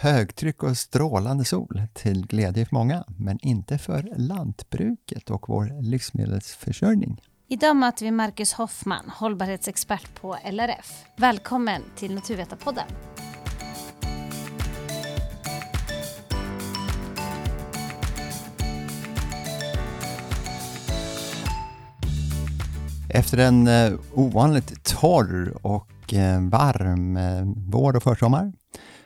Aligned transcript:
Högtryck 0.00 0.62
och 0.62 0.76
strålande 0.76 1.44
sol 1.44 1.82
till 1.94 2.26
glädje 2.26 2.66
för 2.66 2.74
många, 2.74 3.04
men 3.16 3.38
inte 3.42 3.78
för 3.78 4.12
lantbruket 4.16 5.30
och 5.30 5.48
vår 5.48 5.82
livsmedelsförsörjning. 5.82 7.20
Idag 7.48 7.76
möter 7.76 8.04
vi 8.04 8.10
Marcus 8.10 8.52
Hoffman, 8.52 9.10
hållbarhetsexpert 9.14 10.20
på 10.20 10.36
LRF. 10.44 11.04
Välkommen 11.16 11.82
till 11.96 12.14
Naturvetarpodden. 12.14 12.84
Efter 23.10 23.38
en 23.38 23.66
eh, 23.66 23.92
ovanligt 24.14 24.84
torr 24.84 25.56
och 25.62 26.14
eh, 26.14 26.40
varm 26.40 27.16
eh, 27.16 27.42
vår 27.56 27.96
och 27.96 28.02
försommar 28.02 28.52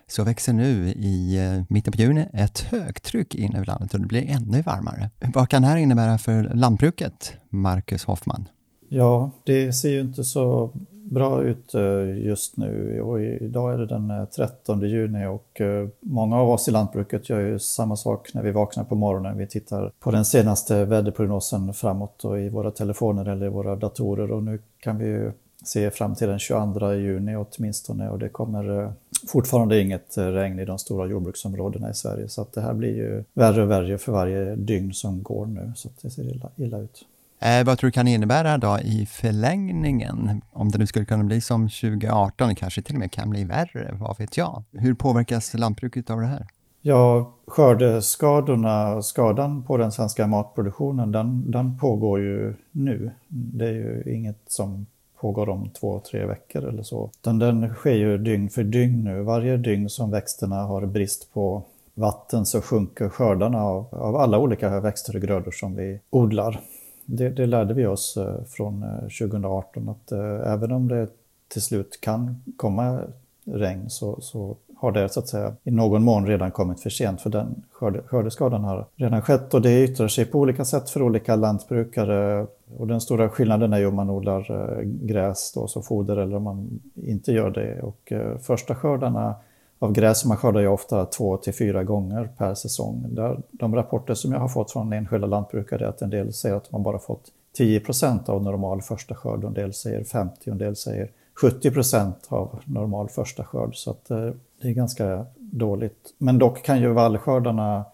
så 0.07 0.25
växer 0.25 0.53
nu 0.53 0.89
i 0.89 1.39
eh, 1.39 1.64
mitten 1.68 1.93
på 1.93 1.98
juni 1.98 2.27
ett 2.32 2.61
högtryck 2.61 3.35
in 3.35 3.54
över 3.54 3.67
landet 3.67 3.95
och 3.95 4.00
det 4.00 4.07
blir 4.07 4.31
ännu 4.31 4.63
varmare. 4.63 5.11
Vad 5.35 5.49
kan 5.49 5.63
det 5.63 5.68
här 5.68 5.77
innebära 5.77 6.18
för 6.18 6.50
lantbruket, 6.54 7.32
Marcus 7.49 8.04
Hoffman? 8.04 8.49
Ja, 8.89 9.30
det 9.44 9.72
ser 9.72 9.91
ju 9.91 10.00
inte 10.00 10.25
så 10.25 10.71
bra 11.13 11.43
ut 11.43 11.75
eh, 11.75 12.27
just 12.27 12.57
nu 12.57 13.00
och 13.00 13.21
idag 13.21 13.75
är 13.75 13.79
det 13.79 13.86
den 13.86 14.11
eh, 14.11 14.25
13 14.25 14.80
juni 14.80 15.27
och 15.27 15.61
många 16.00 16.36
av 16.36 16.50
oss 16.50 16.69
i 16.69 16.71
lantbruket 16.71 17.29
gör 17.30 17.41
ju 17.41 17.58
samma 17.58 17.96
sak 17.96 18.35
när 18.35 18.43
vi 18.43 18.50
vaknar 18.50 18.85
på 18.85 18.94
morgonen. 18.94 19.39
Vi 19.39 19.46
tittar 19.46 19.93
på 20.00 20.11
den 20.11 20.25
senaste 20.25 20.85
väderprognosen 20.85 21.75
framåt 21.75 22.25
och 22.25 22.41
i 22.41 22.49
våra 22.49 22.71
telefoner 22.71 23.29
eller 23.29 23.46
i 23.46 23.49
våra 23.49 23.77
datorer 23.77 24.32
och 24.32 24.43
nu 24.43 24.58
kan 24.80 24.99
vi 24.99 25.05
ju 25.05 25.32
se 25.64 25.90
fram 25.90 26.14
till 26.14 26.29
den 26.29 26.39
22 26.39 26.94
juni 26.94 27.36
åtminstone 27.36 28.08
och 28.08 28.18
det 28.18 28.29
kommer 28.29 28.93
fortfarande 29.29 29.80
inget 29.80 30.18
regn 30.18 30.58
i 30.58 30.64
de 30.64 30.79
stora 30.79 31.07
jordbruksområdena 31.07 31.90
i 31.90 31.94
Sverige 31.94 32.28
så 32.28 32.42
att 32.42 32.52
det 32.52 32.61
här 32.61 32.75
blir 32.75 32.97
ju 32.97 33.25
värre 33.34 33.62
och 33.62 33.70
värre 33.70 33.98
för 33.98 34.12
varje 34.12 34.56
dygn 34.56 34.92
som 34.92 35.22
går 35.22 35.46
nu 35.46 35.72
så 35.77 35.88
det 36.02 36.10
ser 36.10 36.30
illa, 36.30 36.50
illa 36.56 36.78
ut. 36.78 37.04
Eh, 37.42 37.64
vad 37.64 37.78
tror 37.78 37.88
du 37.88 37.92
kan 37.92 38.08
innebära 38.08 38.58
då 38.58 38.78
i 38.84 39.06
förlängningen? 39.06 40.42
Om 40.52 40.69
det 40.69 40.78
nu 40.78 40.86
skulle 40.86 41.04
kunna 41.04 41.24
bli 41.24 41.41
som 41.41 41.69
2018, 41.69 42.48
det 42.48 42.54
kanske 42.54 42.82
till 42.82 42.94
och 42.94 43.00
med 43.00 43.12
kan 43.12 43.30
bli 43.30 43.44
värre, 43.44 43.97
vad 44.00 44.19
vet 44.19 44.36
jag? 44.36 44.62
Hur 44.72 44.94
påverkas 44.94 45.54
lantbruket 45.54 46.10
av 46.10 46.20
det 46.20 46.26
här? 46.26 46.47
Ja, 46.84 47.34
skördeskadorna, 47.47 49.02
skadan 49.02 49.62
på 49.62 49.76
den 49.76 49.92
svenska 49.92 50.26
matproduktionen, 50.26 51.12
den, 51.12 51.50
den 51.50 51.78
pågår 51.78 52.20
ju 52.20 52.54
nu. 52.70 53.10
Det 53.28 53.66
är 53.66 53.72
ju 53.72 54.14
inget 54.14 54.38
som 54.47 54.86
pågår 55.23 55.48
om 55.48 55.70
två, 55.81 56.01
tre 56.11 56.27
veckor 56.27 56.65
eller 56.65 56.83
så. 56.83 57.11
Den, 57.20 57.39
den 57.39 57.75
sker 57.75 57.95
ju 57.95 58.19
dygn 58.19 58.51
för 58.51 58.62
dygn 58.62 59.05
nu. 59.05 59.23
Varje 59.23 59.56
dygn 59.56 59.89
som 59.89 60.11
växterna 60.11 60.62
har 60.62 60.87
brist 60.87 61.33
på 61.33 61.62
vatten 61.95 62.47
så 62.47 62.61
sjunker 62.61 63.09
skördarna 63.09 63.62
av, 63.65 63.87
av 63.91 64.17
alla 64.17 64.39
olika 64.39 64.81
växter 64.81 65.17
och 65.17 65.23
grödor 65.23 65.50
som 65.50 65.77
vi 65.77 66.00
odlar 66.11 66.61
det, 67.05 67.28
det, 67.28 67.47
lärde 67.47 67.75
vi 67.75 67.87
oss 67.87 68.17
eh, 68.17 68.45
från 68.45 68.83
eh, 68.83 69.00
2018 69.00 69.89
att 69.89 70.12
eh, 70.12 70.53
även 70.53 70.73
om 70.73 70.89
det 70.89 71.09
till 71.48 71.62
slut 71.62 72.00
kan 72.00 72.43
komma 72.56 73.00
regn 73.45 73.91
så, 73.91 74.20
så 74.20 74.56
har 74.77 74.93
det 74.93 75.09
så 75.09 75.20
att 75.20 75.28
säga 75.28 75.55
i 75.65 75.70
någon 75.70 76.05
mån 76.05 76.27
redan 76.27 76.50
kommit 76.50 76.81
för 76.81 76.91
sent 76.91 77.20
för 77.20 77.31
den 77.31 77.62
skörde, 77.73 78.03
skördeskadan 78.03 78.65
har 78.65 78.87
redan 78.97 79.23
skett 79.23 79.55
och 79.55 79.62
det 79.62 79.84
yttrar 79.84 80.09
sig 80.09 80.25
på 80.25 80.39
olika 80.39 80.65
sätt 80.65 80.91
för 80.91 81.03
olika 81.03 81.37
lantbrukare. 81.37 82.47
Och 82.77 82.87
den 82.87 83.01
stora 83.01 83.28
skillnaden 83.28 83.73
är 83.73 83.78
ju 83.78 83.87
om 83.87 83.95
man 83.95 84.11
odlar 84.11 84.51
eh, 84.51 84.83
gräs 84.84 85.53
då 85.55 85.67
som 85.67 85.83
foder 85.83 86.17
eller 86.17 86.37
om 86.37 86.42
man 86.42 86.81
inte 86.95 87.33
gör 87.33 87.51
det. 87.51 87.83
Och 87.83 88.12
eh, 88.12 88.39
första 88.39 88.75
skördarna 88.75 89.34
av 89.78 89.92
gräs 89.92 90.25
man 90.25 90.37
skördar 90.37 90.61
ju 90.61 90.69
ofta 90.69 91.05
två 91.05 91.37
till 91.37 91.55
fyra 91.55 91.84
gånger 91.84 92.28
per 92.39 92.55
säsong. 92.55 93.06
Där, 93.09 93.41
de 93.50 93.75
rapporter 93.75 94.15
som 94.15 94.33
jag 94.33 94.41
har 94.41 94.48
fått 94.48 94.73
från 94.73 94.93
enskilda 94.93 95.27
lantbrukare 95.27 95.84
är 95.84 95.89
att 95.89 96.03
en 96.03 96.11
del 96.11 96.33
säger 96.33 96.56
att 96.56 96.73
man 96.73 96.83
bara 96.83 96.98
fått 96.98 97.33
10 97.56 97.81
procent 97.81 98.28
av 98.28 98.43
normal 98.43 98.82
första 98.82 99.15
skörd, 99.15 99.44
och 99.44 99.49
en 99.49 99.55
del 99.55 99.72
säger 99.72 100.05
50 100.05 100.41
och 100.41 100.53
en 100.53 100.59
del 100.59 100.77
säger 100.77 101.11
70 101.41 101.71
procent 101.71 102.27
av 102.28 102.61
normal 102.65 103.09
första 103.09 103.44
skörd. 103.44 103.77
Så 103.77 103.91
att, 103.91 104.11
eh, 104.11 104.31
det 104.62 104.69
är 104.69 104.72
ganska 104.72 105.27
dåligt. 105.37 106.15
Men 106.19 106.38
dock 106.38 106.62
kan 106.62 106.81
ju 106.81 106.93
vallskördarna 106.93 107.84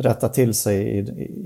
rätta 0.00 0.28
till 0.28 0.54
sig 0.54 0.82
i, 0.82 0.98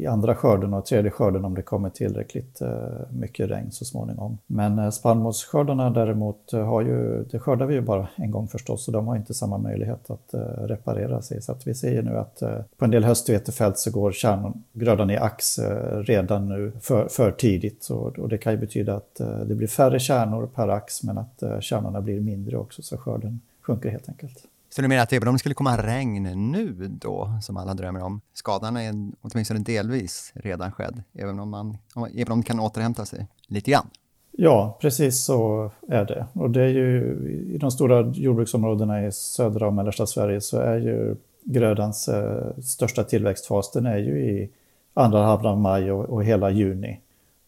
i, 0.02 0.06
andra 0.06 0.34
skörden 0.34 0.74
och 0.74 0.86
tredje 0.86 1.10
skörden 1.10 1.44
om 1.44 1.54
det 1.54 1.62
kommer 1.62 1.90
tillräckligt 1.90 2.60
eh, 2.60 2.68
mycket 3.10 3.50
regn 3.50 3.72
så 3.72 3.84
småningom. 3.84 4.38
Men 4.46 4.78
eh, 4.78 4.90
spannmålsskördarna 4.90 5.90
däremot 5.90 6.52
eh, 6.52 6.66
har 6.66 6.82
ju, 6.82 7.24
det 7.30 7.38
skördar 7.38 7.66
vi 7.66 7.74
ju 7.74 7.80
bara 7.80 8.08
en 8.16 8.30
gång 8.30 8.48
förstås 8.48 8.88
och 8.88 8.92
de 8.92 9.06
har 9.06 9.16
inte 9.16 9.34
samma 9.34 9.58
möjlighet 9.58 10.10
att 10.10 10.34
eh, 10.34 10.40
reparera 10.40 11.22
sig. 11.22 11.42
Så 11.42 11.52
att 11.52 11.66
vi 11.66 11.74
ser 11.74 12.02
nu 12.02 12.18
att 12.18 12.42
eh, 12.42 12.58
på 12.76 12.84
en 12.84 12.90
del 12.90 13.04
höstvetefält 13.04 13.78
så 13.78 13.90
går 13.90 14.12
kärngrödan 14.12 15.10
i 15.10 15.16
ax 15.16 15.58
eh, 15.58 15.98
redan 15.98 16.48
nu 16.48 16.72
för, 16.80 17.08
för 17.08 17.32
tidigt 17.32 17.88
och, 17.90 18.18
och, 18.18 18.28
det 18.28 18.38
kan 18.38 18.52
ju 18.52 18.58
betyda 18.58 18.94
att 18.94 19.20
eh, 19.20 19.38
det 19.38 19.54
blir 19.54 19.68
färre 19.68 20.00
kärnor 20.00 20.46
per 20.54 20.68
ax 20.68 21.02
men 21.02 21.18
att 21.18 21.42
eh, 21.42 21.60
kärnorna 21.60 22.00
blir 22.00 22.20
mindre 22.20 22.56
också 22.56 22.82
så 22.82 22.96
skörden 22.96 23.40
sjunker 23.60 23.90
helt 23.90 24.08
enkelt. 24.08 24.46
Så 24.74 24.82
du 24.82 24.88
menar 24.88 25.02
att 25.02 25.12
även 25.12 25.28
om 25.28 25.34
det 25.34 25.38
skulle 25.38 25.54
komma 25.54 25.76
regn 25.76 26.22
nu 26.52 26.88
då, 26.88 27.38
som 27.42 27.56
alla 27.56 27.74
drömmer 27.74 28.02
om, 28.02 28.20
skadan 28.32 28.76
är 28.76 28.94
åtminstone 29.20 29.60
delvis 29.60 30.32
redan 30.34 30.72
skedd, 30.72 31.02
även 31.12 31.40
om, 31.40 31.50
man, 31.50 31.78
även 32.14 32.32
om 32.32 32.40
det 32.40 32.46
kan 32.46 32.60
återhämta 32.60 33.04
sig 33.04 33.26
lite 33.46 33.70
grann? 33.70 33.86
Ja, 34.32 34.78
precis 34.80 35.24
så 35.24 35.70
är 35.88 36.04
det. 36.04 36.26
Och 36.32 36.50
det 36.50 36.62
är 36.62 36.68
ju 36.68 37.16
i 37.54 37.58
de 37.58 37.70
stora 37.70 38.12
jordbruksområdena 38.14 39.06
i 39.06 39.12
södra 39.12 39.66
och 39.66 39.72
mellersta 39.72 40.06
Sverige 40.06 40.40
så 40.40 40.58
är 40.58 40.76
ju 40.76 41.16
grödans 41.44 42.08
eh, 42.08 42.58
största 42.60 43.04
tillväxtfas, 43.04 43.72
den 43.72 43.86
är 43.86 43.98
ju 43.98 44.18
i 44.20 44.50
andra 44.94 45.22
halvan 45.22 45.52
av 45.52 45.60
maj 45.60 45.92
och, 45.92 46.04
och, 46.04 46.24
hela 46.24 46.50
juni. 46.50 47.00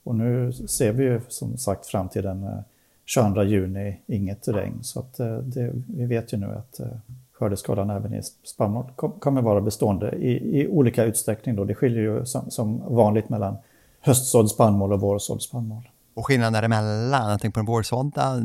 Och 0.04 0.14
nu 0.14 0.52
ser 0.52 0.92
vi 0.92 1.04
ju 1.04 1.20
som 1.28 1.56
sagt 1.56 1.86
fram 1.86 2.08
till 2.08 2.22
den 2.22 2.44
eh, 2.44 2.58
22 3.06 3.44
juni 3.44 4.00
inget 4.06 4.48
regn. 4.48 4.78
Så 4.82 5.00
att, 5.00 5.20
eh, 5.20 5.36
det, 5.36 5.72
vi 5.86 6.06
vet 6.06 6.32
ju 6.32 6.36
nu 6.36 6.46
att 6.46 6.80
eh, 6.80 6.86
skördeskadan 7.32 7.90
även 7.90 8.14
i 8.14 8.22
spannmål 8.44 8.84
kommer 8.96 9.42
vara 9.42 9.60
bestående 9.60 10.10
i, 10.10 10.60
i 10.60 10.68
olika 10.68 11.04
utsträckning. 11.04 11.56
Då. 11.56 11.64
Det 11.64 11.74
skiljer 11.74 12.02
ju 12.02 12.26
som, 12.26 12.50
som 12.50 12.94
vanligt 12.94 13.28
mellan 13.28 13.56
höstsådd 14.00 14.50
spannmål 14.50 14.92
och 14.92 15.00
vårsådd 15.00 15.42
spannmål. 15.42 15.88
Och 16.14 16.26
skillnaden 16.26 16.52
däremellan, 16.52 17.30
jag 17.30 17.40
tänker 17.40 17.54
på 17.54 17.60
den 17.60 17.66
vårsådda, 17.66 18.40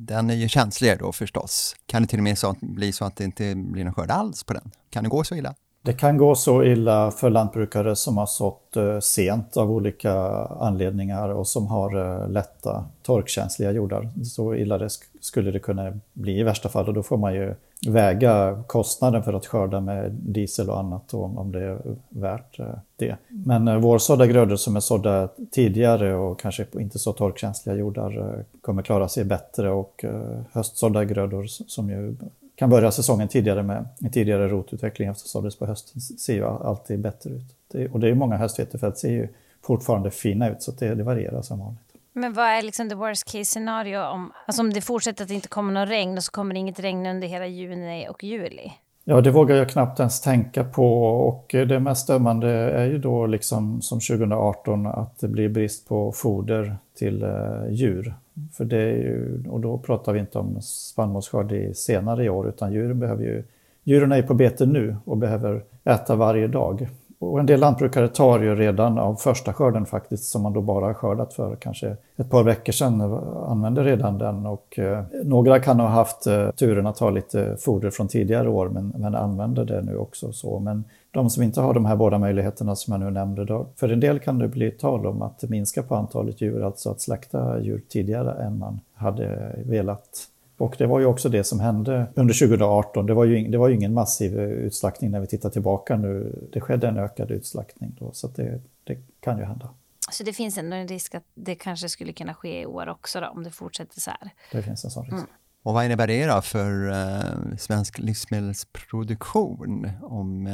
den 0.00 0.30
är 0.30 0.34
ju 0.34 0.48
känsligare 0.48 0.98
då 0.98 1.12
förstås. 1.12 1.76
Kan 1.86 2.02
det 2.02 2.08
till 2.08 2.18
och 2.18 2.24
med 2.24 2.38
så, 2.38 2.54
bli 2.60 2.92
så 2.92 3.04
att 3.04 3.16
det 3.16 3.24
inte 3.24 3.54
blir 3.54 3.84
någon 3.84 3.94
skörd 3.94 4.10
alls 4.10 4.44
på 4.44 4.52
den? 4.52 4.70
Kan 4.90 5.04
det 5.04 5.10
gå 5.10 5.24
så 5.24 5.34
illa? 5.34 5.54
Det 5.88 5.94
kan 5.94 6.16
gå 6.16 6.34
så 6.34 6.64
illa 6.64 7.10
för 7.10 7.30
lantbrukare 7.30 7.96
som 7.96 8.16
har 8.16 8.26
sått 8.26 8.76
eh, 8.76 8.98
sent 8.98 9.56
av 9.56 9.70
olika 9.70 10.12
anledningar 10.44 11.28
och 11.28 11.48
som 11.48 11.66
har 11.66 11.96
eh, 11.96 12.30
lätta 12.30 12.84
torkkänsliga 13.02 13.72
jordar. 13.72 14.10
Så 14.24 14.54
illa 14.54 14.78
det 14.78 14.88
skulle 15.20 15.50
det 15.50 15.58
kunna 15.58 15.92
bli 16.12 16.38
i 16.38 16.42
värsta 16.42 16.68
fall 16.68 16.88
och 16.88 16.94
då 16.94 17.02
får 17.02 17.16
man 17.16 17.34
ju 17.34 17.54
väga 17.86 18.62
kostnaden 18.66 19.22
för 19.22 19.32
att 19.32 19.46
skörda 19.46 19.80
med 19.80 20.12
diesel 20.12 20.70
och 20.70 20.78
annat 20.78 21.14
om 21.14 21.52
det 21.52 21.62
är 21.62 21.78
värt 22.08 22.58
eh, 22.58 22.66
det. 22.96 23.16
Men 23.28 23.80
vårsådda 23.80 24.26
grödor 24.26 24.56
som 24.56 24.76
är 24.76 24.80
sådda 24.80 25.28
tidigare 25.50 26.14
och 26.14 26.40
kanske 26.40 26.66
inte 26.72 26.98
så 26.98 27.12
torkkänsliga 27.12 27.76
jordar 27.76 28.44
kommer 28.60 28.82
klara 28.82 29.08
sig 29.08 29.24
bättre 29.24 29.70
och 29.70 30.04
höstsådda 30.52 31.04
grödor 31.04 31.44
som 31.46 31.90
ju 31.90 32.16
kan 32.58 32.70
börja 32.70 32.90
säsongen 32.90 33.28
tidigare 33.28 33.62
med 33.62 33.88
en 34.00 34.10
tidigare 34.10 34.48
rotutveckling 34.48 35.08
efter 35.08 35.28
såddes 35.28 35.58
på 35.58 35.66
hösten 35.66 36.00
ser 36.00 36.34
ju 36.34 36.44
alltid 36.44 37.00
bättre 37.00 37.30
ut. 37.30 37.56
Det, 37.72 37.88
och 37.88 38.00
det 38.00 38.08
är 38.08 38.14
många 38.14 38.36
höstvetefält 38.36 38.98
ser 38.98 39.10
ju 39.10 39.28
fortfarande 39.62 40.10
fina 40.10 40.50
ut 40.50 40.62
så 40.62 40.72
det, 40.72 40.94
det 40.94 41.02
varierar 41.02 41.42
som 41.42 41.58
vanligt. 41.58 41.80
Men 42.12 42.32
vad 42.32 42.46
är 42.46 42.62
liksom 42.62 42.88
the 42.88 42.94
worst 42.94 43.24
case 43.24 43.44
scenario 43.44 43.98
om, 43.98 44.32
alltså 44.46 44.62
om 44.62 44.72
det 44.72 44.80
fortsätter 44.80 45.24
att 45.24 45.28
det 45.28 45.34
inte 45.34 45.48
kommer 45.48 45.72
någon 45.72 45.86
regn 45.86 46.16
och 46.16 46.24
så 46.24 46.32
kommer 46.32 46.54
det 46.54 46.60
inget 46.60 46.80
regn 46.80 47.06
under 47.06 47.28
hela 47.28 47.46
juni 47.46 48.08
och 48.08 48.24
juli? 48.24 48.72
Ja, 49.04 49.20
det 49.20 49.30
vågar 49.30 49.56
jag 49.56 49.68
knappt 49.68 50.00
ens 50.00 50.20
tänka 50.20 50.64
på 50.64 51.02
och 51.04 51.46
det 51.50 51.80
mest 51.80 52.06
dömande 52.06 52.50
är 52.50 52.86
ju 52.86 52.98
då 52.98 53.26
liksom 53.26 53.82
som 53.82 54.00
2018 54.00 54.86
att 54.86 55.18
det 55.18 55.28
blir 55.28 55.48
brist 55.48 55.88
på 55.88 56.12
foder 56.12 56.76
till 56.98 57.22
eh, 57.22 57.70
djur. 57.70 58.14
För 58.52 58.64
det 58.64 58.76
är 58.76 58.96
ju, 58.96 59.44
och 59.48 59.60
då 59.60 59.78
pratar 59.78 60.12
vi 60.12 60.20
inte 60.20 60.38
om 60.38 60.62
spannmålsskörd 60.62 61.52
i 61.52 61.74
senare 61.74 62.24
i 62.24 62.28
år 62.28 62.48
utan 62.48 62.72
djuren 62.72 63.00
behöver 63.00 63.24
ju, 63.24 63.44
djuren 63.84 64.12
är 64.12 64.22
på 64.22 64.34
bete 64.34 64.66
nu 64.66 64.96
och 65.04 65.16
behöver 65.16 65.64
äta 65.84 66.16
varje 66.16 66.46
dag. 66.46 66.88
Och 67.20 67.40
en 67.40 67.46
del 67.46 67.60
lantbrukare 67.60 68.08
tar 68.08 68.40
ju 68.40 68.54
redan 68.54 68.98
av 68.98 69.14
första 69.14 69.52
skörden 69.52 69.86
faktiskt, 69.86 70.24
som 70.24 70.42
man 70.42 70.52
då 70.52 70.60
bara 70.60 70.84
har 70.84 70.94
skördat 70.94 71.34
för 71.34 71.56
kanske 71.56 71.96
ett 72.16 72.30
par 72.30 72.42
veckor 72.42 72.72
sedan, 72.72 73.00
eh, 73.00 73.50
använder 73.50 73.84
redan 73.84 74.18
den. 74.18 74.46
Och 74.46 74.78
eh, 74.78 75.04
några 75.24 75.58
kan 75.60 75.80
ha 75.80 75.88
haft 75.88 76.26
eh, 76.26 76.50
turen 76.50 76.86
att 76.86 76.98
ha 76.98 77.10
lite 77.10 77.56
foder 77.56 77.90
från 77.90 78.08
tidigare 78.08 78.48
år, 78.48 78.68
men, 78.68 78.94
men 78.96 79.14
använder 79.14 79.64
det 79.64 79.82
nu 79.82 79.96
också. 79.96 80.32
så. 80.32 80.58
Men 80.58 80.84
de 81.10 81.30
som 81.30 81.42
inte 81.42 81.60
har 81.60 81.74
de 81.74 81.84
här 81.84 81.96
båda 81.96 82.18
möjligheterna 82.18 82.76
som 82.76 82.92
jag 82.92 83.00
nu 83.00 83.10
nämnde, 83.10 83.44
då, 83.44 83.66
för 83.76 83.88
en 83.88 84.00
del 84.00 84.18
kan 84.18 84.38
det 84.38 84.48
bli 84.48 84.70
tal 84.70 85.06
om 85.06 85.22
att 85.22 85.42
minska 85.42 85.82
på 85.82 85.94
antalet 85.94 86.40
djur, 86.40 86.62
alltså 86.62 86.90
att 86.90 87.00
slakta 87.00 87.60
djur 87.60 87.82
tidigare 87.88 88.32
än 88.32 88.58
man 88.58 88.80
hade 88.94 89.56
velat. 89.64 90.28
Och 90.58 90.74
det 90.78 90.86
var 90.86 91.00
ju 91.00 91.06
också 91.06 91.28
det 91.28 91.44
som 91.44 91.60
hände 91.60 92.06
under 92.14 92.34
2018. 92.34 93.06
Det 93.06 93.14
var 93.14 93.24
ju, 93.24 93.48
det 93.48 93.58
var 93.58 93.68
ju 93.68 93.74
ingen 93.74 93.94
massiv 93.94 94.40
utslaktning 94.40 95.10
när 95.10 95.20
vi 95.20 95.26
tittar 95.26 95.50
tillbaka 95.50 95.96
nu. 95.96 96.38
Det 96.52 96.60
skedde 96.60 96.88
en 96.88 96.98
ökad 96.98 97.30
utslaktning 97.30 97.96
då, 97.98 98.12
så 98.12 98.28
det, 98.28 98.60
det 98.84 98.98
kan 99.20 99.38
ju 99.38 99.44
hända. 99.44 99.70
Så 100.10 100.24
det 100.24 100.32
finns 100.32 100.58
ändå 100.58 100.76
en 100.76 100.88
risk 100.88 101.14
att 101.14 101.24
det 101.34 101.54
kanske 101.54 101.88
skulle 101.88 102.12
kunna 102.12 102.34
ske 102.34 102.60
i 102.60 102.66
år 102.66 102.88
också 102.88 103.20
då, 103.20 103.26
om 103.26 103.44
det 103.44 103.50
fortsätter 103.50 104.00
så 104.00 104.10
här? 104.10 104.30
Det 104.52 104.62
finns 104.62 104.84
en 104.84 104.90
sån 104.90 105.04
risk. 105.04 105.14
Mm. 105.14 105.26
Och 105.62 105.74
vad 105.74 105.84
innebär 105.84 106.06
det 106.06 106.26
då 106.26 106.42
för 106.42 106.90
eh, 106.90 107.56
svensk 107.58 107.98
livsmedelsproduktion? 107.98 109.90
Om 110.02 110.46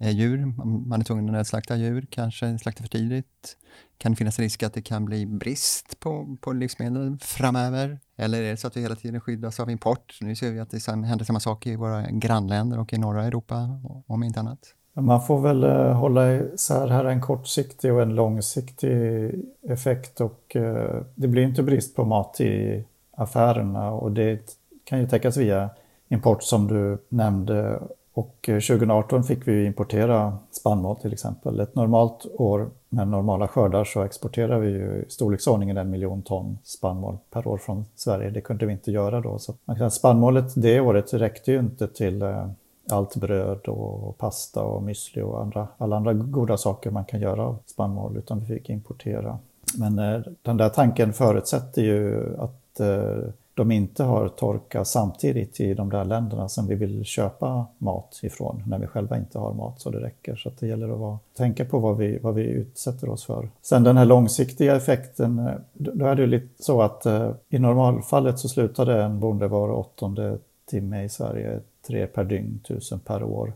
eh, 0.00 0.10
djur, 0.10 0.42
om 0.42 0.88
man 0.88 1.00
är 1.00 1.04
tvungen 1.04 1.34
att 1.34 1.46
slakta 1.46 1.76
djur, 1.76 2.06
kanske 2.10 2.58
slakta 2.58 2.82
för 2.82 2.90
tidigt? 2.90 3.56
Kan 3.98 4.12
det 4.12 4.16
finnas 4.16 4.38
risk 4.38 4.62
att 4.62 4.74
det 4.74 4.82
kan 4.82 5.04
bli 5.04 5.26
brist 5.26 6.00
på, 6.00 6.36
på 6.40 6.52
livsmedel 6.52 7.18
framöver? 7.20 7.98
Eller 8.16 8.42
är 8.42 8.50
det 8.50 8.56
så 8.56 8.66
att 8.66 8.76
vi 8.76 8.80
hela 8.80 8.96
tiden 8.96 9.20
skyddas 9.20 9.60
av 9.60 9.70
import? 9.70 10.18
Nu 10.20 10.36
ser 10.36 10.52
vi 10.52 10.60
att 10.60 10.70
det 10.70 10.86
händer 10.88 11.24
samma 11.24 11.40
sak 11.40 11.66
i 11.66 11.76
våra 11.76 12.02
grannländer 12.10 12.78
och 12.78 12.92
i 12.92 12.98
norra 12.98 13.24
Europa, 13.24 13.80
om 14.06 14.22
inte 14.22 14.40
annat. 14.40 14.58
Man 14.96 15.22
får 15.22 15.40
väl 15.40 15.64
eh, 15.64 15.92
hålla 15.92 16.34
isär 16.34 16.88
här 16.88 17.04
en 17.04 17.20
kortsiktig 17.20 17.92
och 17.92 18.02
en 18.02 18.14
långsiktig 18.14 19.30
effekt 19.68 20.20
och 20.20 20.56
eh, 20.56 21.02
det 21.14 21.28
blir 21.28 21.42
inte 21.42 21.62
brist 21.62 21.96
på 21.96 22.04
mat 22.04 22.40
i 22.40 22.84
affärerna 23.16 23.90
och 23.90 24.12
det 24.12 24.56
kan 24.84 25.00
ju 25.00 25.06
täckas 25.06 25.36
via 25.36 25.70
import 26.08 26.42
som 26.42 26.66
du 26.66 26.98
nämnde. 27.08 27.80
Och 28.12 28.48
eh, 28.48 28.60
2018 28.60 29.24
fick 29.24 29.48
vi 29.48 29.66
importera 29.66 30.38
spannmål 30.50 30.96
till 30.96 31.12
exempel. 31.12 31.60
Ett 31.60 31.74
normalt 31.74 32.26
år 32.34 32.70
med 32.94 33.08
normala 33.08 33.48
skördar 33.48 33.84
så 33.84 34.02
exporterar 34.02 34.58
vi 34.58 34.70
ju 34.70 35.04
i 35.08 35.10
storleksordningen 35.10 35.76
en 35.76 35.90
miljon 35.90 36.22
ton 36.22 36.58
spannmål 36.64 37.18
per 37.30 37.46
år 37.46 37.58
från 37.58 37.84
Sverige. 37.94 38.30
Det 38.30 38.40
kunde 38.40 38.66
vi 38.66 38.72
inte 38.72 38.90
göra 38.90 39.20
då. 39.20 39.38
Så 39.38 39.54
man 39.64 39.76
kan 39.76 39.90
säga 39.90 39.98
spannmålet 39.98 40.52
det 40.56 40.80
året 40.80 41.14
räckte 41.14 41.52
ju 41.52 41.58
inte 41.58 41.88
till 41.88 42.22
eh, 42.22 42.48
allt 42.90 43.16
bröd 43.16 43.68
och 43.68 44.18
pasta 44.18 44.62
och 44.62 44.82
müsli 44.82 45.22
och 45.22 45.42
andra, 45.42 45.68
alla 45.78 45.96
andra 45.96 46.12
goda 46.12 46.56
saker 46.56 46.90
man 46.90 47.04
kan 47.04 47.20
göra 47.20 47.46
av 47.46 47.58
spannmål 47.66 48.16
utan 48.16 48.40
vi 48.40 48.46
fick 48.46 48.70
importera. 48.70 49.38
Men 49.78 49.98
eh, 49.98 50.20
den 50.42 50.56
där 50.56 50.68
tanken 50.68 51.12
förutsätter 51.12 51.82
ju 51.82 52.36
att 52.38 52.60
Eh, 52.80 53.28
de 53.54 53.72
inte 53.72 54.04
har 54.04 54.28
torka 54.28 54.84
samtidigt 54.84 55.60
i 55.60 55.74
de 55.74 55.90
där 55.90 56.04
länderna 56.04 56.48
som 56.48 56.66
vi 56.66 56.74
vill 56.74 57.04
köpa 57.04 57.66
mat 57.78 58.20
ifrån 58.22 58.62
när 58.66 58.78
vi 58.78 58.86
själva 58.86 59.16
inte 59.16 59.38
har 59.38 59.54
mat 59.54 59.80
så 59.80 59.90
det 59.90 60.00
räcker. 60.00 60.36
Så 60.36 60.50
det 60.60 60.66
gäller 60.66 60.88
att 60.88 60.98
vara, 60.98 61.18
tänka 61.36 61.64
på 61.64 61.78
vad 61.78 61.96
vi, 61.96 62.18
vad 62.18 62.34
vi 62.34 62.42
utsätter 62.42 63.08
oss 63.08 63.24
för. 63.24 63.48
Sen 63.62 63.84
den 63.84 63.96
här 63.96 64.04
långsiktiga 64.04 64.76
effekten, 64.76 65.38
eh, 65.38 65.54
då 65.72 66.06
är 66.06 66.14
det 66.14 66.22
ju 66.22 66.28
lite 66.28 66.62
så 66.62 66.82
att 66.82 67.06
eh, 67.06 67.30
i 67.48 67.58
normalfallet 67.58 68.38
så 68.38 68.48
slutade 68.48 69.02
en 69.02 69.20
bonde 69.20 69.48
var 69.48 69.70
åttonde 69.70 70.38
timme 70.66 71.04
i 71.04 71.08
Sverige, 71.08 71.60
tre 71.86 72.06
per 72.06 72.24
dygn, 72.24 72.60
tusen 72.68 73.00
per 73.00 73.22
år. 73.22 73.52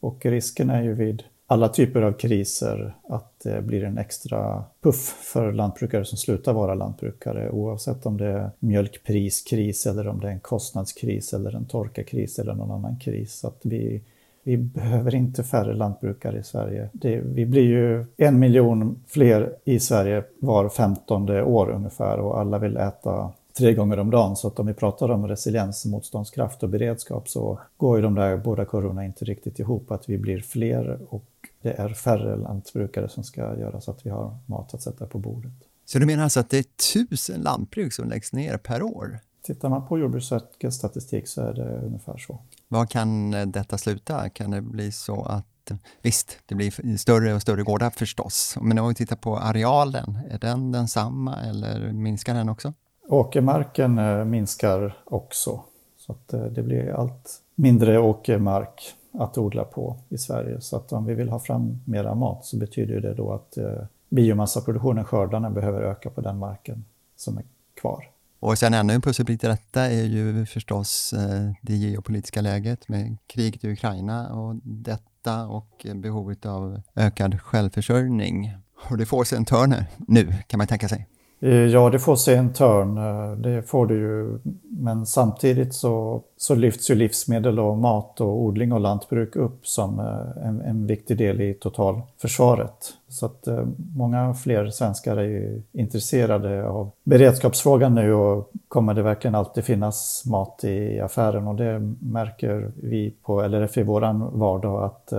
Och 0.00 0.26
risken 0.26 0.70
är 0.70 0.82
ju 0.82 0.94
vid 0.94 1.22
alla 1.50 1.68
typer 1.68 2.02
av 2.02 2.12
kriser 2.12 2.94
att 3.08 3.40
det 3.42 3.62
blir 3.62 3.84
en 3.84 3.98
extra 3.98 4.64
puff 4.82 5.16
för 5.32 5.52
lantbrukare 5.52 6.04
som 6.04 6.18
slutar 6.18 6.52
vara 6.52 6.74
lantbrukare 6.74 7.50
oavsett 7.50 8.06
om 8.06 8.16
det 8.16 8.26
är 8.26 8.50
mjölkpriskris 8.58 9.86
eller 9.86 10.08
om 10.08 10.20
det 10.20 10.26
är 10.26 10.32
en 10.32 10.40
kostnadskris 10.40 11.32
eller 11.32 11.54
en 11.56 11.64
torkakris 11.64 12.38
eller 12.38 12.54
någon 12.54 12.70
annan 12.70 12.96
kris. 12.96 13.34
Så 13.34 13.48
att 13.48 13.60
vi, 13.62 14.02
vi 14.42 14.56
behöver 14.56 15.14
inte 15.14 15.44
färre 15.44 15.74
lantbrukare 15.74 16.38
i 16.38 16.42
Sverige. 16.42 16.88
Det, 16.92 17.20
vi 17.20 17.46
blir 17.46 17.66
ju 17.66 18.04
en 18.16 18.38
miljon 18.38 19.02
fler 19.06 19.54
i 19.64 19.80
Sverige 19.80 20.24
var 20.38 20.68
femtonde 20.68 21.42
år 21.42 21.70
ungefär 21.70 22.18
och 22.18 22.40
alla 22.40 22.58
vill 22.58 22.76
äta 22.76 23.32
tre 23.58 23.74
gånger 23.74 23.98
om 23.98 24.10
dagen. 24.10 24.36
Så 24.36 24.48
att 24.48 24.58
om 24.58 24.66
vi 24.66 24.74
pratar 24.74 25.10
om 25.10 25.28
resiliens, 25.28 25.86
motståndskraft 25.86 26.62
och 26.62 26.68
beredskap 26.68 27.28
så 27.28 27.58
går 27.76 27.96
ju 27.96 28.02
de 28.02 28.14
där 28.14 28.36
båda 28.36 28.64
kurvorna 28.64 29.04
inte 29.04 29.24
riktigt 29.24 29.58
ihop. 29.58 29.90
Att 29.90 30.08
vi 30.08 30.18
blir 30.18 30.40
fler 30.40 30.98
och 31.08 31.24
det 31.62 31.72
är 31.72 31.88
färre 31.88 32.36
lantbrukare 32.36 33.08
som 33.08 33.24
ska 33.24 33.40
göra 33.40 33.80
så 33.80 33.90
att 33.90 34.06
vi 34.06 34.10
har 34.10 34.38
mat 34.46 34.74
att 34.74 34.82
sätta 34.82 35.06
på 35.06 35.18
bordet. 35.18 35.52
Så 35.84 35.98
du 35.98 36.06
menar 36.06 36.24
alltså 36.24 36.40
att 36.40 36.50
det 36.50 36.58
är 36.58 36.64
tusen 36.94 37.40
lantbruk 37.40 37.92
som 37.92 38.08
läggs 38.08 38.32
ner 38.32 38.56
per 38.56 38.82
år? 38.82 39.18
Tittar 39.42 39.68
man 39.68 39.86
på 39.86 39.98
Jordbruksverkets 39.98 40.76
statistik 40.76 41.28
så 41.28 41.42
är 41.42 41.54
det 41.54 41.86
ungefär 41.86 42.18
så. 42.18 42.38
Var 42.68 42.86
kan 42.86 43.30
detta 43.30 43.78
sluta? 43.78 44.28
Kan 44.28 44.50
det 44.50 44.60
bli 44.60 44.92
så 44.92 45.22
att 45.22 45.46
Visst, 46.02 46.38
det 46.46 46.54
blir 46.54 46.96
större 46.96 47.34
och 47.34 47.42
större 47.42 47.62
gårdar 47.62 47.90
förstås, 47.90 48.56
men 48.60 48.78
om 48.78 48.88
vi 48.88 48.94
tittar 48.94 49.16
på 49.16 49.38
arealen, 49.38 50.18
är 50.30 50.38
den 50.38 50.72
densamma 50.72 51.36
eller 51.36 51.92
minskar 51.92 52.34
den 52.34 52.48
också? 52.48 52.72
Åkermarken 53.08 53.98
eh, 53.98 54.24
minskar 54.24 54.98
också, 55.04 55.64
så 55.96 56.16
eh, 56.32 56.40
det 56.40 56.62
blir 56.62 56.90
allt 56.90 57.42
mindre 57.54 57.98
åkermark 57.98 58.94
att 59.12 59.38
odla 59.38 59.64
på 59.64 59.96
i 60.08 60.18
Sverige. 60.18 60.60
Så 60.60 60.76
att 60.76 60.92
om 60.92 61.04
vi 61.04 61.14
vill 61.14 61.28
ha 61.28 61.38
fram 61.38 61.80
mera 61.84 62.14
mat 62.14 62.44
så 62.44 62.56
betyder 62.56 63.00
det 63.00 63.14
då 63.14 63.32
att 63.32 63.56
eh, 63.56 63.82
biomassaproduktionen, 64.08 65.04
skördarna, 65.04 65.50
behöver 65.50 65.82
öka 65.82 66.10
på 66.10 66.20
den 66.20 66.38
marken 66.38 66.84
som 67.16 67.38
är 67.38 67.44
kvar. 67.80 68.08
Och 68.40 68.58
sen 68.58 68.74
ännu 68.74 68.92
en 68.92 69.00
pusselbit 69.00 69.44
i 69.44 69.46
detta 69.46 69.82
är 69.82 70.04
ju 70.04 70.46
förstås 70.46 71.12
eh, 71.12 71.52
det 71.62 71.76
geopolitiska 71.76 72.40
läget 72.40 72.88
med 72.88 73.16
kriget 73.26 73.64
i 73.64 73.72
Ukraina 73.72 74.32
och 74.32 74.54
detta 74.62 75.46
och 75.46 75.86
behovet 75.94 76.46
av 76.46 76.80
ökad 76.94 77.40
självförsörjning. 77.40 78.54
Och 78.90 78.96
det 78.96 79.06
får 79.06 79.24
sig 79.24 79.38
en 79.38 79.44
törn 79.44 79.74
nu, 79.98 80.34
kan 80.46 80.58
man 80.58 80.66
tänka 80.66 80.88
sig. 80.88 81.06
Eh, 81.42 81.66
ja, 81.66 81.90
det 81.90 81.98
får 81.98 82.16
sig 82.16 82.36
en 82.36 82.52
törn, 82.52 82.98
eh, 82.98 83.36
det 83.36 83.62
får 83.62 83.86
det 83.86 83.94
ju. 83.94 84.38
Men 84.62 85.06
samtidigt 85.06 85.74
så, 85.74 86.22
så 86.36 86.54
lyfts 86.54 86.90
ju 86.90 86.94
livsmedel 86.94 87.58
och 87.58 87.78
mat 87.78 88.20
och 88.20 88.42
odling 88.42 88.72
och 88.72 88.80
lantbruk 88.80 89.36
upp 89.36 89.66
som 89.66 89.98
eh, 89.98 90.46
en, 90.48 90.60
en 90.60 90.86
viktig 90.86 91.16
del 91.16 91.40
i 91.40 91.54
totalförsvaret. 91.54 92.94
Så 93.08 93.26
att 93.26 93.48
många 93.96 94.34
fler 94.34 94.70
svenskar 94.70 95.16
är 95.16 95.22
ju 95.22 95.62
intresserade 95.72 96.68
av 96.68 96.90
beredskapsfrågan 97.04 97.94
nu 97.94 98.12
och 98.12 98.50
kommer 98.68 98.94
det 98.94 99.02
verkligen 99.02 99.34
alltid 99.34 99.64
finnas 99.64 100.22
mat 100.26 100.64
i 100.64 101.00
affären 101.00 101.48
och 101.48 101.54
det 101.54 101.94
märker 102.00 102.72
vi 102.76 103.14
på 103.22 103.42
LRF 103.42 103.78
i 103.78 103.82
våran 103.82 104.38
vardag 104.38 104.84
att 104.84 105.12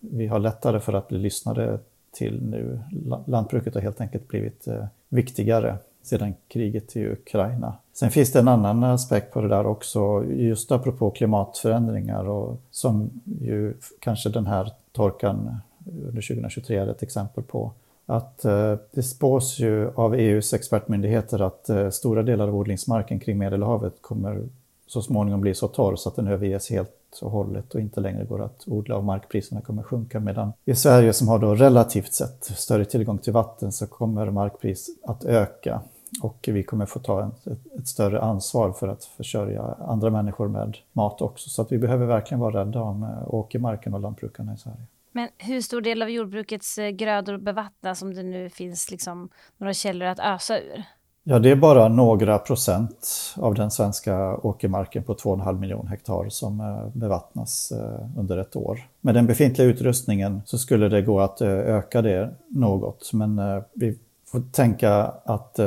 vi 0.00 0.26
har 0.26 0.38
lättare 0.38 0.80
för 0.80 0.92
att 0.92 1.08
bli 1.08 1.18
lyssnade 1.18 1.78
till 2.16 2.42
nu. 2.42 2.78
Lantbruket 3.26 3.74
har 3.74 3.80
helt 3.80 4.00
enkelt 4.00 4.28
blivit 4.28 4.66
eh, 4.66 4.84
viktigare 5.08 5.76
sedan 6.02 6.34
kriget 6.48 6.96
i 6.96 7.06
Ukraina. 7.06 7.74
Sen 7.92 8.10
finns 8.10 8.32
det 8.32 8.38
en 8.38 8.48
annan 8.48 8.84
aspekt 8.84 9.32
på 9.32 9.40
det 9.40 9.48
där 9.48 9.66
också, 9.66 10.24
just 10.24 10.72
apropå 10.72 11.10
klimatförändringar 11.10 12.28
och 12.28 12.60
som 12.70 13.10
ju 13.40 13.74
kanske 14.00 14.28
den 14.28 14.46
här 14.46 14.72
torkan 14.92 15.56
under 15.86 16.22
2023 16.22 16.76
är 16.76 16.86
ett 16.86 17.02
exempel 17.02 17.44
på. 17.44 17.72
Att 18.06 18.44
eh, 18.44 18.74
det 18.90 19.02
spås 19.02 19.58
ju 19.58 19.90
av 19.94 20.14
EUs 20.14 20.54
expertmyndigheter 20.54 21.40
att 21.40 21.68
eh, 21.68 21.90
stora 21.90 22.22
delar 22.22 22.48
av 22.48 22.56
odlingsmarken 22.56 23.20
kring 23.20 23.38
Medelhavet 23.38 23.94
kommer 24.00 24.42
så 24.86 25.02
småningom 25.02 25.40
bli 25.40 25.54
så 25.54 25.68
torr 25.68 25.96
så 25.96 26.08
att 26.08 26.16
den 26.16 26.26
överges 26.26 26.70
helt 26.70 27.05
och 27.22 27.30
hållet 27.30 27.74
och 27.74 27.80
inte 27.80 28.00
längre 28.00 28.24
går 28.24 28.42
att 28.42 28.64
odla 28.66 28.96
och 28.96 29.04
markpriserna 29.04 29.60
kommer 29.60 29.82
sjunka. 29.82 30.20
Medan 30.20 30.52
i 30.64 30.74
Sverige 30.74 31.12
som 31.12 31.28
har 31.28 31.38
då 31.38 31.54
relativt 31.54 32.12
sett 32.12 32.44
större 32.44 32.84
tillgång 32.84 33.18
till 33.18 33.32
vatten 33.32 33.72
så 33.72 33.86
kommer 33.86 34.30
markpris 34.30 34.88
att 35.02 35.24
öka 35.24 35.80
och 36.22 36.48
vi 36.52 36.62
kommer 36.62 36.86
få 36.86 36.98
ta 36.98 37.26
ett, 37.26 37.46
ett, 37.78 37.88
större 37.88 38.20
ansvar 38.20 38.72
för 38.72 38.88
att 38.88 39.04
försörja 39.04 39.62
andra 39.62 40.10
människor 40.10 40.48
med 40.48 40.76
mat 40.92 41.22
också. 41.22 41.50
Så 41.50 41.62
att 41.62 41.72
vi 41.72 41.78
behöver 41.78 42.06
verkligen 42.06 42.40
vara 42.40 42.60
rädda 42.60 42.80
om 42.80 43.02
eh, 43.02 43.34
åkermarken 43.34 43.94
och 43.94 44.00
lantbrukarna 44.00 44.54
i 44.54 44.56
Sverige. 44.56 44.86
Men 45.12 45.28
hur 45.38 45.60
stor 45.60 45.80
del 45.80 46.02
av 46.02 46.10
jordbrukets 46.10 46.78
eh, 46.78 46.90
grödor 46.90 47.38
bevattnas 47.38 48.02
om 48.02 48.14
det 48.14 48.22
nu 48.22 48.50
finns 48.50 48.90
liksom 48.90 49.28
några 49.56 49.74
källor 49.74 50.08
att 50.08 50.18
ösa 50.18 50.58
ur? 50.58 50.84
Ja, 51.28 51.38
det 51.38 51.50
är 51.50 51.56
bara 51.56 51.88
några 51.88 52.38
procent 52.38 53.08
av 53.36 53.54
den 53.54 53.70
svenska 53.70 54.36
åkermarken 54.36 55.02
på 55.02 55.14
2,5 55.14 55.58
miljoner 55.60 55.90
hektar 55.90 56.28
som 56.28 56.60
eh, 56.60 56.88
bevattnas 56.92 57.72
eh, 57.72 58.18
under 58.18 58.38
ett 58.38 58.56
år. 58.56 58.80
Med 59.00 59.14
den 59.14 59.26
befintliga 59.26 59.68
utrustningen 59.68 60.42
så 60.44 60.58
skulle 60.58 60.88
det 60.88 61.02
gå 61.02 61.20
att 61.20 61.40
eh, 61.40 61.48
öka 61.48 62.02
det 62.02 62.30
något, 62.48 63.12
men 63.12 63.40
vi 63.72 63.98
får 64.26 64.42
tänka 64.52 64.92
att 65.24 65.60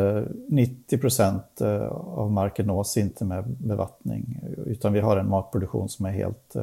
90 0.48 0.98
procent 0.98 1.62
av 1.92 2.32
marken 2.32 2.68
nås 2.68 2.98
inte 2.98 3.26
med 3.26 3.44
bevattning, 3.48 4.40
utan 4.66 4.94
vi 4.94 5.00
har 5.00 5.18
en 5.18 5.30
matproduktion 5.30 5.90
som 5.90 6.06
är 6.06 6.12
helt 6.12 6.56